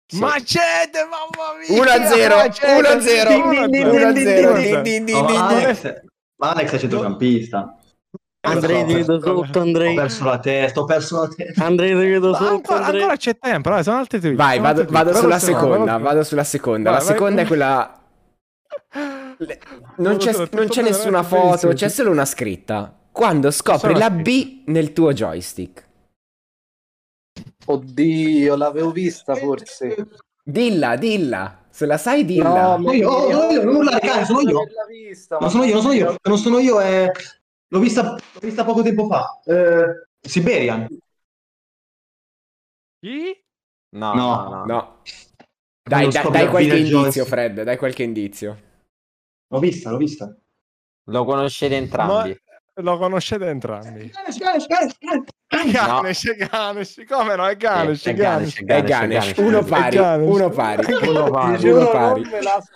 [0.06, 0.18] sì.
[0.20, 1.82] Macete, mamma mia!
[1.82, 2.76] 1-0, Macete!
[2.76, 5.40] 1-0, Din, din, din, 1-0, din, din, din, din, din, No, din, din.
[5.64, 5.82] Alex,
[6.40, 7.78] ma Alex è centrocampista.
[8.40, 9.94] Andrei ti vedo sotto, Ho Andrei.
[9.94, 11.64] perso la testa, ho perso la testa.
[11.64, 13.00] Andrei ti vedo sotto, ancora, Andrei.
[13.00, 14.36] ancora c'è tempo, dai, sono altri tweet.
[14.36, 16.90] Vai, vado, vado sulla seconda, vado sulla seconda.
[16.92, 18.00] La seconda è quella...
[19.40, 19.58] Le-
[19.96, 22.94] Non c'è, non c'è nessuna foto, c'è solo una scritta.
[23.10, 25.86] Quando scopri la B nel tuo joystick.
[27.70, 30.08] Oddio, l'avevo vista forse.
[30.42, 31.66] Dilla, dilla.
[31.70, 32.76] Se la sai, dilla.
[32.76, 34.60] No, Sono io, oh, sono io, non urlare, cane, sono io.
[34.88, 37.12] vista, Non ma- sono io, non sono io, non sono io, eh,
[37.68, 39.40] l'ho vista, l'ho vista poco tempo fa.
[39.44, 40.86] Eh, Siberian.
[43.00, 43.44] Chi?
[43.90, 44.48] No, No.
[44.48, 45.02] no, no.
[45.82, 47.24] Dai, Quando dai, qualche indizio.
[47.24, 47.62] Fred.
[47.62, 48.58] Dai qualche indizio.
[49.48, 50.36] L'ho vista, l'ho vista.
[51.04, 52.30] Lo conoscete entrambi.
[52.30, 52.36] Ma
[52.80, 54.10] lo conoscete entrambi.
[54.10, 57.46] Ganesh, Ganesh, Ganesh, come no?
[57.46, 58.62] È Ganesh, È Ganesh.
[58.62, 59.34] Ganesh, È Ganesh.
[59.34, 60.34] Ganesh, Uno pari, Ganesh.
[60.34, 60.92] uno pari.
[61.08, 61.68] Uno pari.
[61.70, 62.24] Uno pari.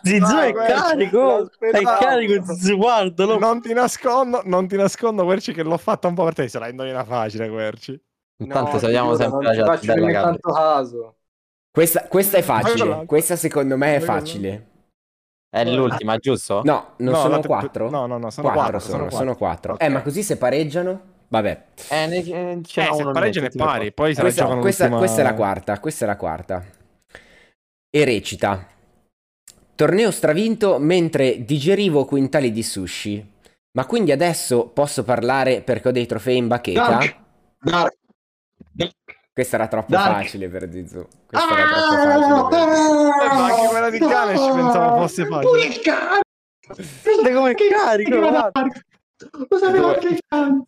[0.03, 1.51] Zizou è carico.
[1.59, 3.39] È carico, Zizou, guardalo.
[3.39, 6.49] Non ti nascondo, non ti nascondo, Querci, che l'ho fatta un po' per te.
[6.49, 8.01] Se la indovina facile, Querci.
[8.39, 10.23] Intanto No, salutiamo giuro, sempre non la chat.
[10.23, 11.17] tanto caso.
[11.71, 13.05] Questa, questa è facile.
[13.07, 14.72] Questa secondo me è facile.
[15.55, 16.63] È l'ultima, giusto?
[16.65, 17.91] No, non No, sono la te- quattro?
[17.91, 19.73] no, no, no, sono Quattro quattro, sono, sono sono quattro.
[19.75, 19.83] Ok.
[19.83, 21.01] Eh, ma così se pareggiano?
[21.29, 21.65] Vabbè.
[21.91, 25.21] Eh, ne, eh, c'è Eh, uno se pareggiano è pari, poi se Questa, questa- questa
[25.21, 25.79] è la quarta.
[25.79, 26.65] Questa è la quarta.
[27.91, 28.67] E recita:
[29.75, 33.31] Torneo stravinto mentre digerivo quintali di sushi.
[33.73, 36.89] Ma quindi adesso posso parlare perché ho dei trofei in bacheca?
[36.89, 37.17] Dark.
[37.59, 37.97] Dark.
[39.33, 40.13] Questa era troppo Dark.
[40.25, 41.07] facile per Zizou.
[41.27, 42.49] Questa era troppo facile per Zizou.
[43.23, 45.81] Eh, ma anche quella di Ganesh pensavo fosse facile.
[47.05, 48.17] Guarda come carico.
[49.49, 50.19] Lo sapevo che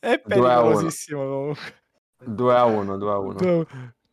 [0.00, 0.68] È Due a uno.
[0.68, 1.82] pericolosissimo comunque.
[2.24, 3.66] 2 a 1, 2 a 1.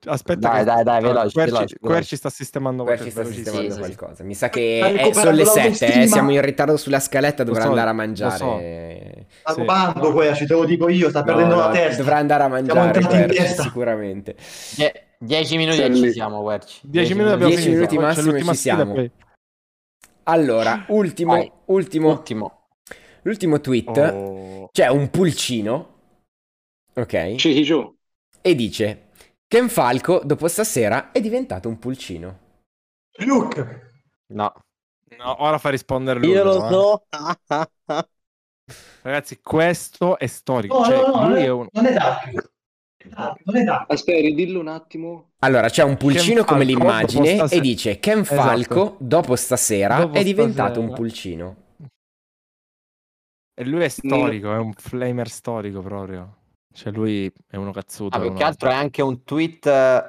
[0.04, 3.68] Aspetta Dai, che- dai, dai, veloci, Querci, veloci, Querci sta sistemando ci qualcosa sta sistemando
[3.68, 3.80] sì, sì.
[3.80, 4.24] qualcosa.
[4.24, 7.70] Mi sa che è- sono le 7, eh, siamo in ritardo sulla scaletta, dovrà so,
[7.70, 9.28] andare a mangiare.
[9.42, 9.60] Sta Sì.
[9.60, 11.98] rubando Querci, te lo dico io, sta No, perdendo no, la testa.
[12.02, 13.62] Dovrà andare a mangiare, entrati in Querci, testa.
[13.62, 14.36] sicuramente.
[15.20, 16.80] 10 minuti e ci siamo, Querci.
[16.82, 17.82] 10 minuti abbiamo 10 finito.
[17.82, 19.10] minuti Poi c'è massimo e ci siamo.
[20.24, 22.60] Allora, ultimo, ultimo, Ultimo.
[23.22, 23.98] l'ultimo tweet.
[23.98, 24.70] Oh.
[24.72, 25.90] C'è un pulcino,
[26.94, 27.36] ok?
[27.36, 27.96] Cichicio.
[28.42, 29.10] E dice:
[29.52, 32.40] Ken Falco, dopo stasera, è diventato un pulcino.
[33.26, 33.92] Luke.
[34.28, 34.54] No.
[35.18, 36.30] No, ora fa rispondere lui.
[36.30, 36.70] Io lo eh.
[36.70, 37.04] so.
[39.02, 40.80] Ragazzi, questo è storico.
[40.80, 41.68] No, cioè, no, no, è un...
[41.70, 42.50] non è Dark.
[43.88, 45.32] Aspetta, ridillo un attimo.
[45.40, 48.42] Allora, c'è un pulcino Ken come Falco, l'immagine e dice: Ken Esatto.
[48.42, 50.88] Falco, dopo stasera, Dopo è diventato stasera.
[50.88, 51.56] un pulcino.
[53.54, 56.38] E lui è storico, è un flamer storico proprio.
[56.74, 58.18] Cioè, lui è uno cazzuto.
[58.18, 60.04] Ah, più che altro è anche un tweet eh,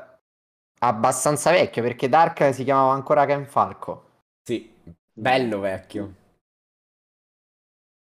[0.80, 4.10] abbastanza vecchio perché Dark si chiamava ancora Ken Falco.
[4.42, 4.72] Sì,
[5.12, 6.14] bello vecchio.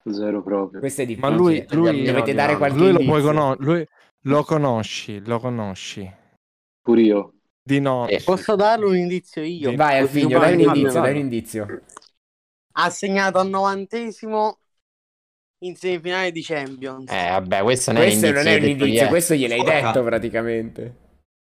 [0.10, 0.80] Zero proprio.
[0.80, 1.36] Questo è Ma difficile.
[1.36, 3.64] lui, lui, dovete dare qualche lui lo puoi conoscere.
[3.64, 3.88] Lui
[4.22, 6.16] lo conosci, lo conosci.
[6.82, 7.34] Pure io.
[7.64, 8.08] Di no.
[8.08, 8.22] Eh.
[8.24, 9.76] Posso darle un indizio io?
[9.76, 11.82] Vai, Così Alfiglio, poi dai un indizio, dai un indizio.
[12.74, 14.61] Ha segnato al novantesimo
[15.64, 17.12] in semifinale di Champions.
[17.12, 18.51] Eh, vabbè, questo non è Questo un non indizio.
[18.51, 19.82] è un l'hai detto indizio, questo gliel'hai Porca.
[19.82, 20.95] detto praticamente.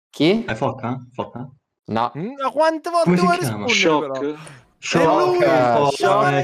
[0.09, 0.43] Chi?
[0.45, 0.97] È Focca?
[1.13, 1.49] Focca?
[1.91, 2.11] No.
[2.17, 4.13] Mm, Ma quante volte vuoi rispondere però?
[4.13, 4.35] Shock.
[4.77, 6.01] Shock, Shock.
[6.11, 6.43] non è.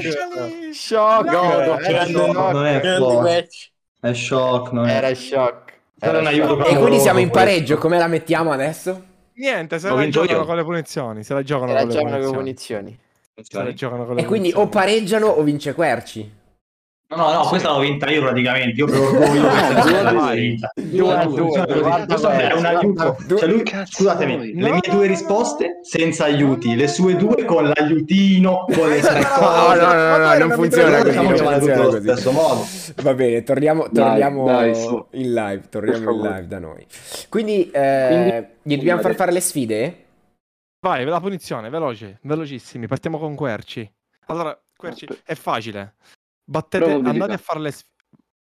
[0.72, 1.26] Shock!
[1.32, 3.70] Era, Shock,
[4.00, 4.94] è Shock, non è...
[4.94, 5.72] era shock.
[6.00, 6.70] Era aiuto shock.
[6.72, 9.04] E quindi siamo in pareggio, come la mettiamo adesso?
[9.34, 10.44] Niente, se Ho la giocano io.
[10.46, 11.24] con le punizioni.
[11.24, 12.32] Se la giocano Era con le punizioni.
[12.36, 12.98] punizioni.
[13.40, 16.36] Se la giocano con le E quindi o pareggiano o vince Querci.
[17.10, 18.78] No, no, no, questa l'ho vinta io praticamente.
[18.80, 20.70] Io per orgoglio questa vinta.
[20.74, 23.16] Due due, un aiuto.
[23.38, 24.52] Cioè lui, scusatemi, vuoi?
[24.52, 25.12] le No, mie no, due no.
[25.14, 29.80] risposte senza aiuti, le sue due con l'aiutino, con le No, no, No, cose.
[29.80, 31.14] no, no, no, poi non funziona così.
[31.16, 32.00] Non funziona allo così.
[32.02, 32.66] stesso modo.
[33.02, 35.06] Va bene, torniamo, Dai, torniamo dai, su.
[35.12, 35.62] in live.
[35.70, 36.86] Torniamo in live da noi.
[37.30, 40.04] Quindi, eh, gli dobbiamo far fare le sfide?
[40.86, 42.86] Vai, la punizione, veloce, velocissimi.
[42.86, 43.90] Partiamo con Querci.
[44.26, 45.94] Allora, Querci, è facile.
[46.48, 47.92] Battete, andate a fare le sfide.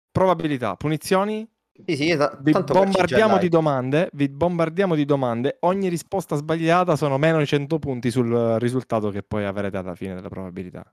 [0.10, 1.46] Probabilità, punizioni,
[1.86, 2.40] Sì, sì, esatto.
[2.42, 8.10] vi bombardiamo di domande, vi bombardiamo di domande, ogni risposta sbagliata sono meno 100 punti
[8.10, 10.84] sul risultato che poi avrete alla fine della probabilità.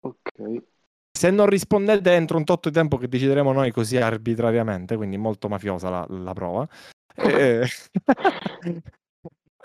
[0.00, 0.62] Ok.
[1.10, 5.48] Se non rispondete entro un tot di tempo che decideremo noi così arbitrariamente, quindi molto
[5.48, 6.68] mafiosa la, la prova,
[7.16, 7.66] eh,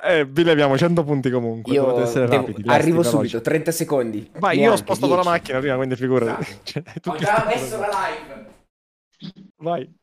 [0.04, 1.74] eh, vi leviamo 100 punti comunque.
[1.74, 3.10] Io dovete essere devo- rapidi, arrivo veloci.
[3.30, 4.32] subito, 30 secondi.
[4.40, 5.30] Vai, io ho spostato la 10.
[5.30, 6.44] macchina prima, quindi figurati.
[6.44, 6.60] Bravo.
[6.64, 8.50] Cioè, Ho già messo la live.
[9.58, 9.94] Vai.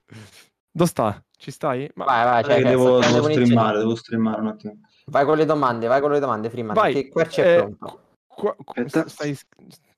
[0.71, 1.23] Dove sta?
[1.37, 1.91] Ci stai?
[1.95, 3.33] Ma- Vai, vai, Cioè, devo, devo punizioni.
[3.35, 4.73] streamare, devo streamare un attimo.
[5.07, 6.75] Vai con le domande, vai con le domande, Freeman.
[6.75, 8.01] Vai, Che Querci è eh, pronto.
[8.27, 9.09] qua- qua- Aspetta.
[9.09, 9.37] stai,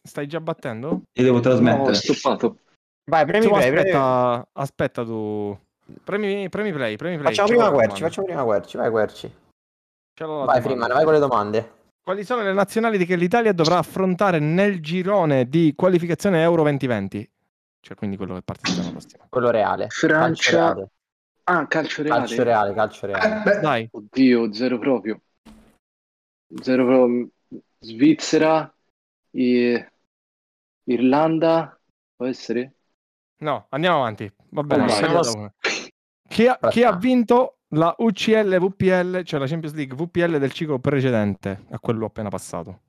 [0.03, 1.03] stai già battendo?
[1.13, 1.95] Io devo No, trasmettere.
[1.95, 2.59] stoppato.
[3.11, 5.59] Vai, premi Tu play, premi- aspetta, aspetta tu.
[6.05, 7.29] Premi, premi play, premi play.
[7.31, 9.35] Facciamo prima la Querci, facciamo prima Querci, vai Querci.
[10.27, 10.61] Vai domanda.
[10.61, 11.73] Freeman, vai con le domande.
[12.03, 17.31] Quali sono le nazionali che l'Italia dovrà affrontare nel girone di qualificazione Euro 2020?
[17.81, 19.27] Cioè, quindi quello che parte l'anno prossimo.
[19.29, 19.87] Quello reale.
[19.89, 20.51] Francia.
[20.51, 20.91] Calcio reale,
[21.45, 22.19] Ah, calcio reale.
[22.21, 22.75] calcio reale.
[22.75, 23.37] Calcio reale.
[23.39, 25.21] Eh, beh, Dai, Oddio, zero proprio.
[26.61, 27.29] Zero proprio.
[27.79, 28.73] Svizzera.
[29.33, 29.87] I-
[30.85, 31.79] Irlanda.
[32.17, 32.75] Può essere?
[33.39, 34.31] no, andiamo avanti.
[34.51, 34.85] Va bene,
[35.17, 35.53] Oh.
[36.29, 40.79] Chi ha, chi ha vinto la UCL VPL, cioè la Champions League VPL del ciclo
[40.79, 42.81] precedente a quello appena passato?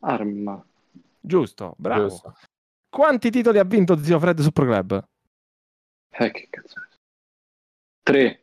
[0.00, 0.64] Arma.
[1.20, 2.08] Giusto, bravo.
[2.08, 2.36] Giusto.
[2.88, 5.08] Quanti titoli ha vinto Zio Fred Super Club?
[6.10, 6.80] Eh, che cazzo.
[8.02, 8.40] Tre.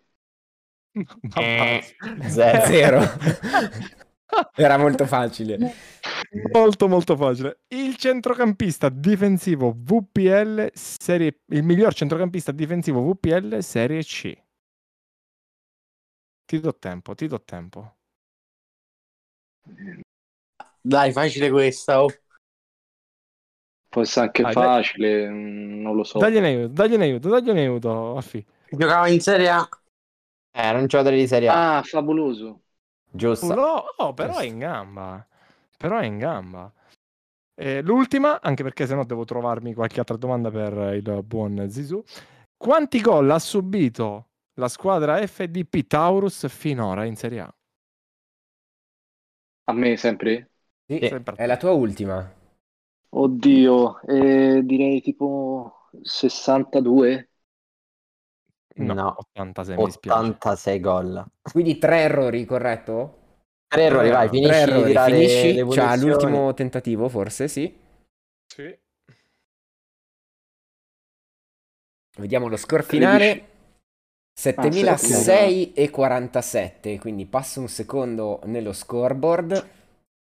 [1.37, 1.81] Eh,
[2.27, 2.65] Zero.
[2.67, 2.99] Zero.
[4.55, 5.73] Era molto facile.
[6.51, 7.61] Molto molto facile.
[7.69, 14.37] Il centrocampista difensivo VPL serie il miglior centrocampista difensivo VPL serie C.
[16.51, 17.95] Ti do tempo, ti do tempo.
[20.81, 22.03] Dai, facile questa.
[22.03, 22.09] oh.
[23.87, 24.63] Può essere anche Dai, dai.
[24.65, 26.19] facile, mm, non lo so.
[26.19, 28.45] Dagliene aiuto, dagliene aiuto, dagliene aiuto, Affi.
[28.69, 29.69] Giocava in Serie A.
[30.51, 31.77] Eh, non giocatore di Serie A.
[31.77, 32.63] Ah, favoloso.
[33.09, 33.53] Giusto.
[33.53, 35.25] No, oh, però è in gamba.
[35.77, 36.69] Però è in gamba.
[37.55, 42.03] Eh, l'ultima, anche perché sennò devo trovarmi qualche altra domanda per il buon Zizou.
[42.57, 47.55] Quanti gol ha subito la squadra FDP Taurus finora in Serie A?
[49.67, 50.49] A me sempre?
[50.87, 52.33] Sì, Sempre è la tua ultima.
[53.13, 57.29] Oddio, eh, direi tipo 62?
[58.75, 59.15] No, No.
[59.17, 60.19] 86 mi dispiace.
[60.19, 61.25] 86 gol.
[61.51, 63.17] Quindi tre errori, corretto?
[63.67, 65.53] Tre errori, vai, Tre finisci di errori, finisci.
[65.53, 65.63] le
[65.97, 67.73] l'ultimo tentativo, forse, sì.
[68.47, 68.77] Sì.
[72.17, 73.49] Vediamo lo score finale.
[74.33, 79.67] 7006 e 47, quindi passa un secondo nello scoreboard.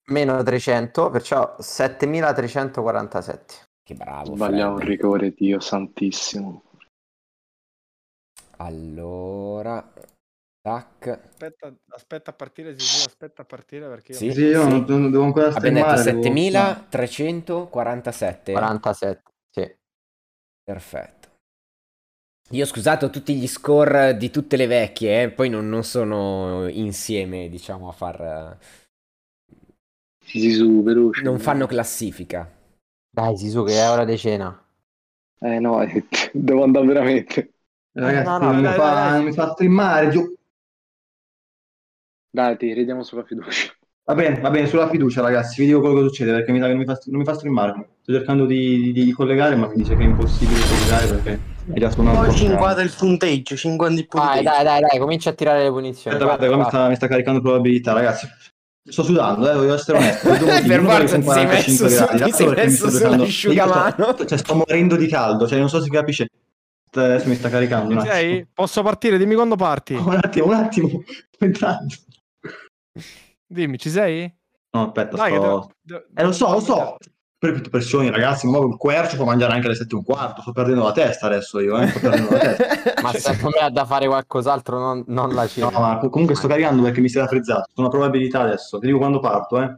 [0.09, 3.53] Meno 300, perciò 7347.
[3.83, 4.35] Che bravo.
[4.35, 6.63] Sbagliavo un rigore, Dio santissimo.
[8.57, 9.91] Allora,
[10.61, 11.07] tac.
[11.07, 14.17] Aspetta, aspetta a partire, Zizou, aspetta a partire perché io...
[14.17, 14.33] Sì.
[14.33, 16.03] Sì, io non, non devo ancora Abbiamo detto streamare.
[16.03, 18.51] devo- 7347.
[18.51, 19.75] 47, sì.
[20.63, 21.18] Perfetto.
[22.51, 26.67] Io scusate ho tutti gli score di tutte le vecchie, eh, poi non, non sono
[26.67, 28.57] insieme, diciamo, a far...
[30.27, 31.21] Zizou, veloce.
[31.23, 32.51] Non fanno classifica.
[33.11, 34.59] Dai, Sisu, che è ora di cena.
[35.41, 37.53] Eh no, eh, devo andare veramente.
[37.91, 39.13] Ragazzi, No, no, non, dai, mi fa, dai, dai.
[39.13, 40.09] non mi fa streamare.
[40.09, 40.35] giù.
[42.31, 43.71] Dai, ti ridiamo sulla fiducia.
[44.09, 46.65] Va bene, va bene, sulla fiducia, ragazzi, vi dico quello che succede perché mi, sa
[46.65, 47.89] che non mi fa, non mi fa streamare.
[48.01, 51.43] Sto cercando di, di- di collegare, ma mi dice che è impossibile collegare perché.
[51.71, 54.43] Poi 50 il punteggio, 50 il Dai, punteggio.
[54.49, 56.15] dai, dai, dai, comincia a tirare le punizioni.
[56.17, 58.27] Aspetta, guarda, qua mi sta, mi sta caricando probabilità, ragazzi.
[58.89, 60.29] Sto sudando, eh, voglio essere onesto.
[60.67, 63.95] Per, forza ti sei messo 45 su- gradi, sei messo sto sulla giocando- asciugamano.
[63.97, 66.27] Io sto, cioè, sto morendo di caldo, cioè non so se si capisce.
[66.91, 67.93] Adesso mi sta caricando.
[67.93, 68.47] Un?
[68.51, 69.19] Posso partire?
[69.19, 69.93] Dimmi quando parti.
[69.95, 70.89] Un attimo, un attimo.
[71.37, 71.93] Entrando.
[73.45, 74.31] Dimmi, ci sei?
[74.71, 75.71] No, aspetta, Dai, sto...
[75.81, 76.97] devo- Eh, lo so, lo so.
[77.39, 80.41] Per tutte pressioni, ragazzi, ma il quercio può mangiare anche alle 7 e un quarto.
[80.41, 81.87] Sto perdendo la testa adesso io, eh.
[81.87, 82.65] Sto perdendo la testa.
[83.01, 85.79] Ma secondo me ha da fare qualcos'altro, non, non la No, cena.
[85.79, 87.69] ma comunque sto caricando perché mi si è raffreddato.
[87.73, 88.77] Sono una probabilità adesso.
[88.77, 89.77] Ti dico quando parto, eh.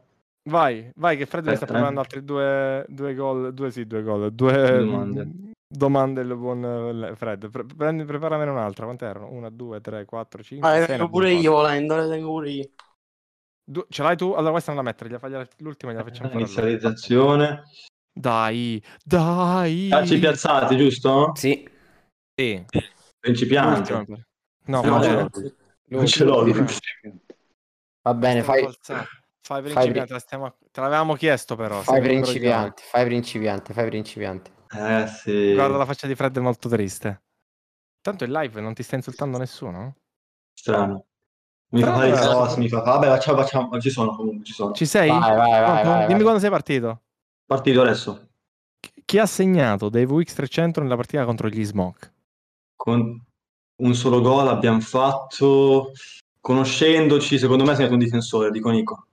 [0.49, 1.68] Vai, vai, che Fred mi sta eh.
[1.68, 5.30] preparando altri due, due gol, due sì, due gol, due domande.
[5.68, 7.49] domande il buon eh, Fred.
[7.51, 9.30] Pre- prendi, preparamene un'altra, quante erano?
[9.30, 12.70] Una, due, tre, quattro, cinque, Ah, sei, pure io volendo, le tengo pure io.
[13.64, 14.32] Du- ce l'hai tu?
[14.32, 16.51] Allora questa non la mettere, gliela fagli- l'ultima gliela facciamo fare a lui.
[16.53, 17.64] Inizializzazione.
[18.14, 19.88] Dai, dai.
[19.89, 21.32] Calci piazzati, giusto?
[21.36, 21.68] Sì,
[22.36, 22.66] Sì.
[23.20, 23.93] Principiante.
[23.93, 24.18] L'ultima.
[24.66, 25.30] No, No, fai- ce l'ho.
[25.88, 26.43] Non ce l'ho.
[28.03, 31.82] Va bene, fai, Fai fai principiante, la stiamo- te l'avevamo chiesto però.
[31.82, 34.51] fai principiante, fai principiante, fai principiante.
[34.72, 35.53] Eh sì.
[35.53, 37.24] Guarda la faccia di Fred è molto triste.
[38.01, 39.95] Tanto in live non ti sta insultando nessuno?
[40.53, 41.05] Strano.
[41.72, 42.82] Mi fa fare i cose, mi fa.
[42.82, 43.80] Vabbè, facciamo, facciamo.
[43.80, 44.74] Ci sono comunque, ci sono.
[44.74, 45.09] Ci sei?
[45.09, 46.22] Vai, vai, vai, vai, Dimmi vai.
[46.22, 47.01] quando sei partito.
[47.45, 48.28] Partito adesso.
[49.05, 52.13] Chi- ha segnato dei VX300 nella partita contro gli Smoke?
[52.76, 53.22] Con
[53.84, 55.91] un solo gol abbiamo fatto.
[56.41, 59.05] Conoscendoci, secondo me è stato un difensore, dico Nico.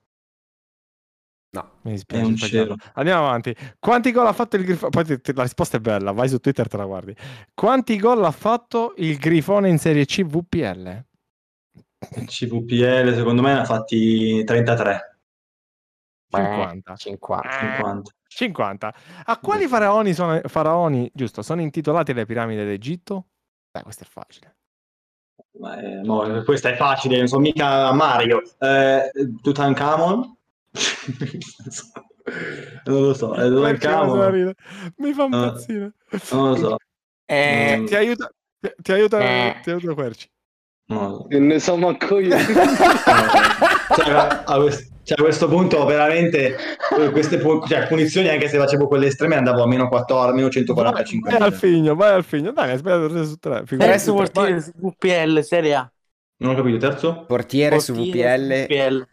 [1.51, 1.71] no.
[1.83, 2.25] Mi È dispiace.
[2.25, 2.69] un sbagliato.
[2.77, 2.77] cielo.
[2.95, 3.55] Andiamo avanti.
[3.79, 4.91] Quanti gol ha fatto il Grifone?
[4.91, 7.15] Poi ti- ti- la risposta è bella, vai su Twitter te la guardi.
[7.55, 11.05] Quanti gol ha fatto il Grifone in Serie C VPL?
[11.99, 15.19] CVPL, secondo me, ne ha fatti 33.
[16.31, 16.95] 50.
[16.97, 17.49] 50.
[17.51, 18.11] 50.
[18.29, 18.95] 50.
[19.25, 23.27] A quali faraoni, sono, faraoni giusto, sono intitolate le piramidi d'Egitto?
[23.71, 24.57] Beh, questo è facile.
[25.59, 28.43] Ma eh, no, questa è facile, non so mica Mario.
[28.59, 29.11] Eh,
[29.43, 30.37] Tutankhamon?
[32.85, 34.53] non lo so, è Perché mi fa Tutankhamon.
[34.97, 35.37] Mi fa No.
[35.45, 35.93] impazzire.
[36.33, 36.77] Non lo so.
[37.25, 38.31] Eh, Ti aiuta,
[38.61, 39.61] ti, ti aiuta, Eh.
[39.63, 40.29] ti aiuta Querci.
[41.29, 42.35] E ne so manco io.
[42.39, 44.11] Cioè,
[44.45, 46.57] a, questo, cioè, a questo punto veramente
[46.99, 50.49] eh, queste pu- cioè, punizioni anche se facevo quelle estreme andavo a meno 14, meno
[50.49, 52.53] 145 Vai al figno, vai al figno.
[52.53, 53.65] Dai, sbagliato 3 su 3.
[53.65, 55.93] Tre Terzo su portiere su VPL, Serie A.
[56.39, 58.53] non ho capito terzo Portiere su Portiere VPL.
[58.55, 59.09] su VPL.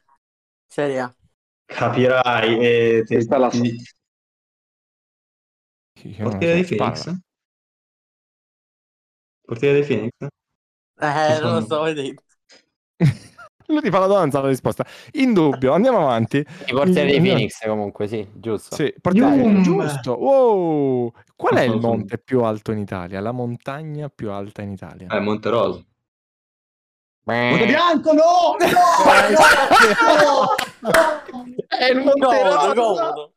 [0.67, 1.15] Serie A.
[1.65, 3.61] capirai e te- Questa la so.
[3.61, 3.83] ti-
[6.21, 7.11] portiere dei Phoenix
[9.41, 10.11] portiere dei Phoenix
[10.99, 12.23] Eh, non lo so, vedete.
[13.67, 14.85] Lui ti fa la domanda, la risposta.
[15.13, 16.37] In dubbio, andiamo avanti.
[16.37, 18.75] I portieri dei Phoenix comunque, sì, giusto.
[18.75, 19.63] Sì, portiere Yum.
[19.63, 20.13] giusto.
[20.13, 21.11] Wow.
[21.35, 23.19] Qual è il monte più alto in Italia?
[23.21, 25.07] La montagna più alta in Italia?
[25.09, 25.83] eh, Monteroso
[27.23, 28.67] Beh, Monte Bianco no no
[30.01, 30.93] no, no!
[31.67, 33.33] è il Comodo, comodo.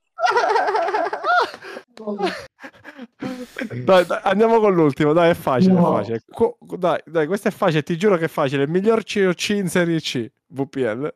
[3.85, 5.95] Dai, dai, andiamo con l'ultimo, dai, è facile, No.
[5.95, 6.23] è facile.
[6.31, 8.63] Qu- dai, dai, questo è facile, ti giuro che è facile.
[8.65, 11.13] Il miglior COC in Serie C, VPL.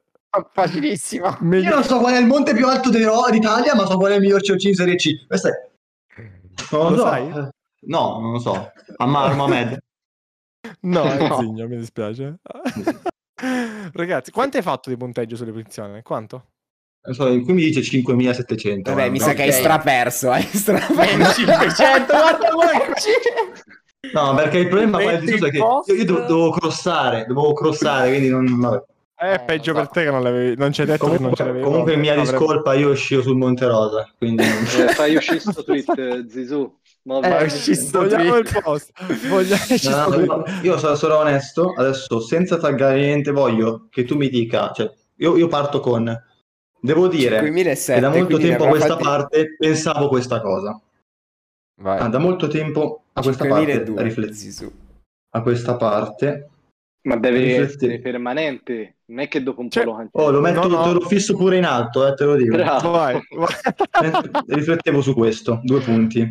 [0.52, 1.36] Facilissimo.
[1.40, 4.14] Meglio- Io non so qual è il monte più alto d'Italia, ma so qual è
[4.16, 5.26] il miglior COC in Serie C.
[5.26, 5.52] Questo è...
[6.70, 7.02] Non lo, Lo so.
[7.02, 7.28] sai?
[7.84, 8.72] No, non lo so.
[8.96, 9.78] Ammar Mohamed.
[10.80, 11.38] No, No.
[11.40, 12.38] Zigno, mi dispiace.
[13.92, 16.00] Ragazzi, quanto hai fatto di punteggio sulle posizioni?
[16.02, 16.51] Quanto?
[17.04, 18.90] Non so, qui mi dice 5700.
[18.94, 19.34] Vabbè, mi sa ok.
[19.34, 21.32] che hai straperso, hai straperso.
[21.32, 22.70] 500, guarda come
[24.12, 28.58] No, perché il problema è che il io, io dovevo, crossare, dovevo crossare, quindi non...
[28.58, 28.82] vabbè.
[29.14, 29.78] È Eh, peggio so.
[29.78, 31.64] per te che non, l'avevi, non ci hai detto che non ce Comunque, l'avevi.
[31.64, 34.42] comunque mia Avrebbe- discolpa, io uscivo sul Monte Rosa, quindi...
[34.42, 36.78] Eh, fai uscire sto tweet, eh, Zizou.
[37.04, 37.46] Ma Eh, vai.
[37.46, 38.62] usci sto Vogliamo il tweet.
[38.64, 38.90] post.
[39.28, 39.62] Vogliamo
[40.08, 44.72] No, no, io sono solo onesto, adesso senza taggare niente voglio che tu mi dica,
[44.74, 46.04] cioè io, io parto con,
[46.82, 50.80] devo dire 5007, che da molto tempo a questa fatti- parte pensavo questa cosa,
[51.80, 51.98] Vai.
[51.98, 54.70] Ah, da molto tempo a questa parte 5002, riflet- Zizou.
[55.34, 56.48] a questa parte,
[57.08, 60.66] Ma deve essere permanente, non è che dopo un Cioè- po' lo oh lo metto,
[60.68, 60.82] No, no.
[60.84, 62.90] te lo fisso pure in alto, eh, te lo dico, Bravo.
[62.90, 63.54] Vai, vai.
[64.46, 66.28] riflettevo su questo, due punti,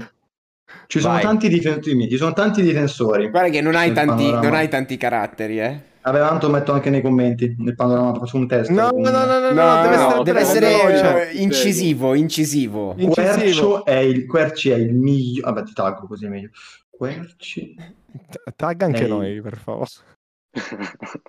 [0.88, 4.96] ci sono difensori, ci sono tanti difensori, Guarda che non hai, tanti, non hai tanti
[4.98, 5.82] caratteri, eh.
[6.02, 9.26] Vabbè tanto metto anche nei commenti, nel panorama faccio un test, No, un- no, no,
[9.26, 10.94] no, no, No, deve no, essere, deve veloce.
[10.94, 12.94] essere eh, incisivo, incisivo.
[12.98, 13.14] Incisivo.
[13.14, 15.52] Quercio è il, Querci è il migliore.
[15.52, 16.50] Vabbè, ti taggo così è meglio.
[16.90, 17.76] Querci.
[18.56, 19.90] Tagga anche noi, per favore.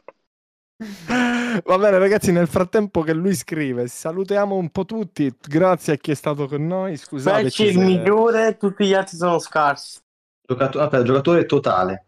[1.65, 2.33] Va bene, ragazzi.
[2.33, 5.33] Nel frattempo che lui scrive, salutiamo un po' tutti.
[5.41, 6.91] Grazie a chi è stato con noi.
[6.93, 7.65] Becci Scusateci.
[7.67, 10.01] il migliore, tutti gli altri sono scarsi.
[10.45, 12.07] Giocato- aspetta, giocatore totale.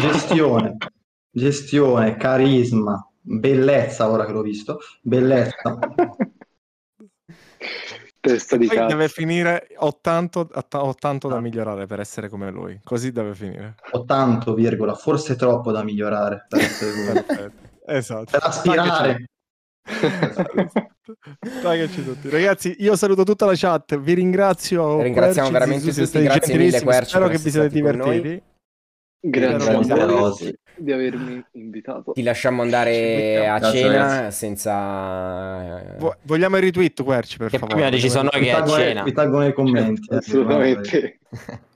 [0.00, 0.76] Gestione.
[1.34, 4.78] Gestione, carisma, bellezza, ora che l'ho visto.
[5.00, 5.78] Bellezza.
[8.20, 8.88] Testa di Poi cazzo.
[8.94, 11.40] deve finire 80, atta- 80 da Ah.
[11.40, 12.78] migliorare per essere come lui.
[12.84, 13.74] Così deve finire.
[13.92, 16.44] 80, virgola, forse troppo da migliorare.
[16.48, 17.68] Per, essere come- Perfetto.
[17.86, 18.24] Esatto.
[18.30, 19.24] per aspirare.
[21.62, 22.28] Taggaci tutti.
[22.28, 23.98] Ragazzi, io saluto tutta la chat.
[23.98, 25.02] Vi ringrazio.
[25.02, 26.80] Ringraziamo Querci, veramente Zizou, tutti, grazie mille.
[26.82, 27.68] Querci, Spero per che vi noi.
[28.20, 28.42] divertiti.
[29.24, 32.10] Grazie a voi di avermi invitato.
[32.12, 34.36] Ti lasciamo andare a Grazie, cena ragazzi.
[34.38, 35.94] senza...
[35.98, 37.76] Vo- vogliamo i retweet, Querci, per Che favore.
[37.76, 39.02] prima deciso noi che è taggo, cena.
[39.04, 40.08] vi taggo nei commenti.
[40.10, 41.20] eh, Assolutamente.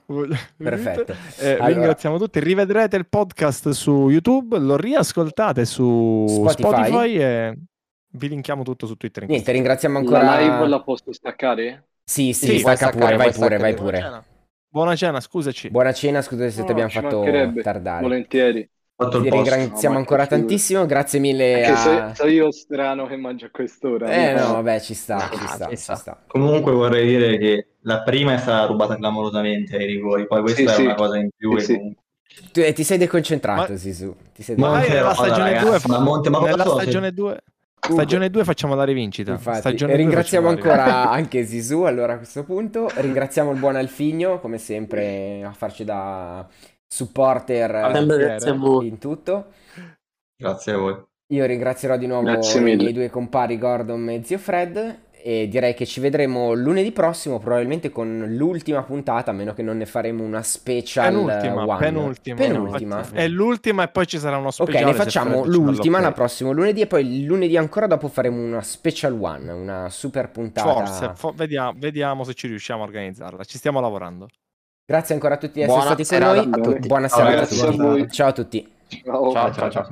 [0.57, 1.15] Perfetto.
[1.39, 2.39] Eh, Allora- Ringraziamo tutti.
[2.41, 6.85] Rivedrete il podcast su YouTube, lo riascoltate su Spotify.
[6.85, 7.57] Spotify, e
[8.11, 9.25] vi linkiamo tutto su Twitter.
[9.27, 10.23] Niente, ringraziamo ancora...
[10.23, 11.87] La live la posso staccare?
[12.03, 13.99] Sì, sì, Sì, stacca staccare, pure, vai puoi pure, vai staccare.
[13.99, 14.23] Pure.
[14.69, 15.69] Buona cena, scusaci.
[15.69, 17.23] Buona cena, scusate se No, ti abbiamo fatto
[17.61, 18.01] tardare.
[18.01, 18.69] Volentieri.
[18.95, 20.47] Fatto Ti ringraziamo No, ancora ma che figura.
[20.47, 21.75] tantissimo, grazie mille a...
[21.75, 24.09] se, so io strano che mangio a quest'ora.
[24.11, 25.95] Eh no, vabbè, ci sta, ci sta, ci sta.
[25.95, 26.23] sta.
[26.27, 30.65] Comunque vorrei dire che la prima è stata rubata clamorosamente ai rigori, poi questa Sì,
[30.65, 30.81] è sì.
[30.85, 31.51] una cosa in più.
[31.51, 31.73] Sì, e sì.
[31.75, 32.03] comunque-
[32.51, 34.15] Tu, eh, ti sei deconcentrato, Ma- Sisu.
[34.33, 37.39] Ti sei Ma- Magari nella stagione ragazzi, 2 ma Monte- ma nella so, stagione 2
[37.91, 39.31] stagione 2 facciamo la rivincita.
[39.31, 42.89] Infatti, e ringraziamo ancora anche Sisu allora a questo punto.
[42.93, 46.47] Ringraziamo il buon Alfigno, come sempre, a farci da
[46.87, 48.87] supporter eh, grazie a voi.
[48.87, 49.47] in tutto.
[50.35, 51.03] Grazie a voi.
[51.29, 55.85] Io ringrazierò di nuovo i miei due compari Gordon e Zio Fred e direi che
[55.85, 60.41] ci vedremo lunedì prossimo probabilmente con l'ultima puntata, a meno che non ne faremo una
[60.41, 61.77] special Penultima, one.
[61.79, 62.35] penultima.
[62.37, 63.05] Penultima.
[63.11, 64.85] È l'ultima e poi ci sarà uno Ok, speciale.
[64.85, 69.51] ne facciamo l'ultima, la prossimo lunedì e poi lunedì ancora dopo faremo una special one,
[69.51, 70.71] una super puntata.
[70.71, 73.43] Forse, fo- vediamo, vediamo se ci riusciamo a organizzarla.
[73.43, 74.27] Ci stiamo lavorando.
[74.85, 76.37] Grazie ancora a tutti di essere Buona stati con noi.
[76.49, 76.87] a tutti.
[76.87, 77.77] Buona Ciao, serata a tutti.
[77.77, 78.09] voi.
[78.09, 78.71] Ciao a tutti.
[79.03, 79.31] Ciao.
[79.33, 79.69] Ciao, ciao.
[79.71, 79.87] ciao.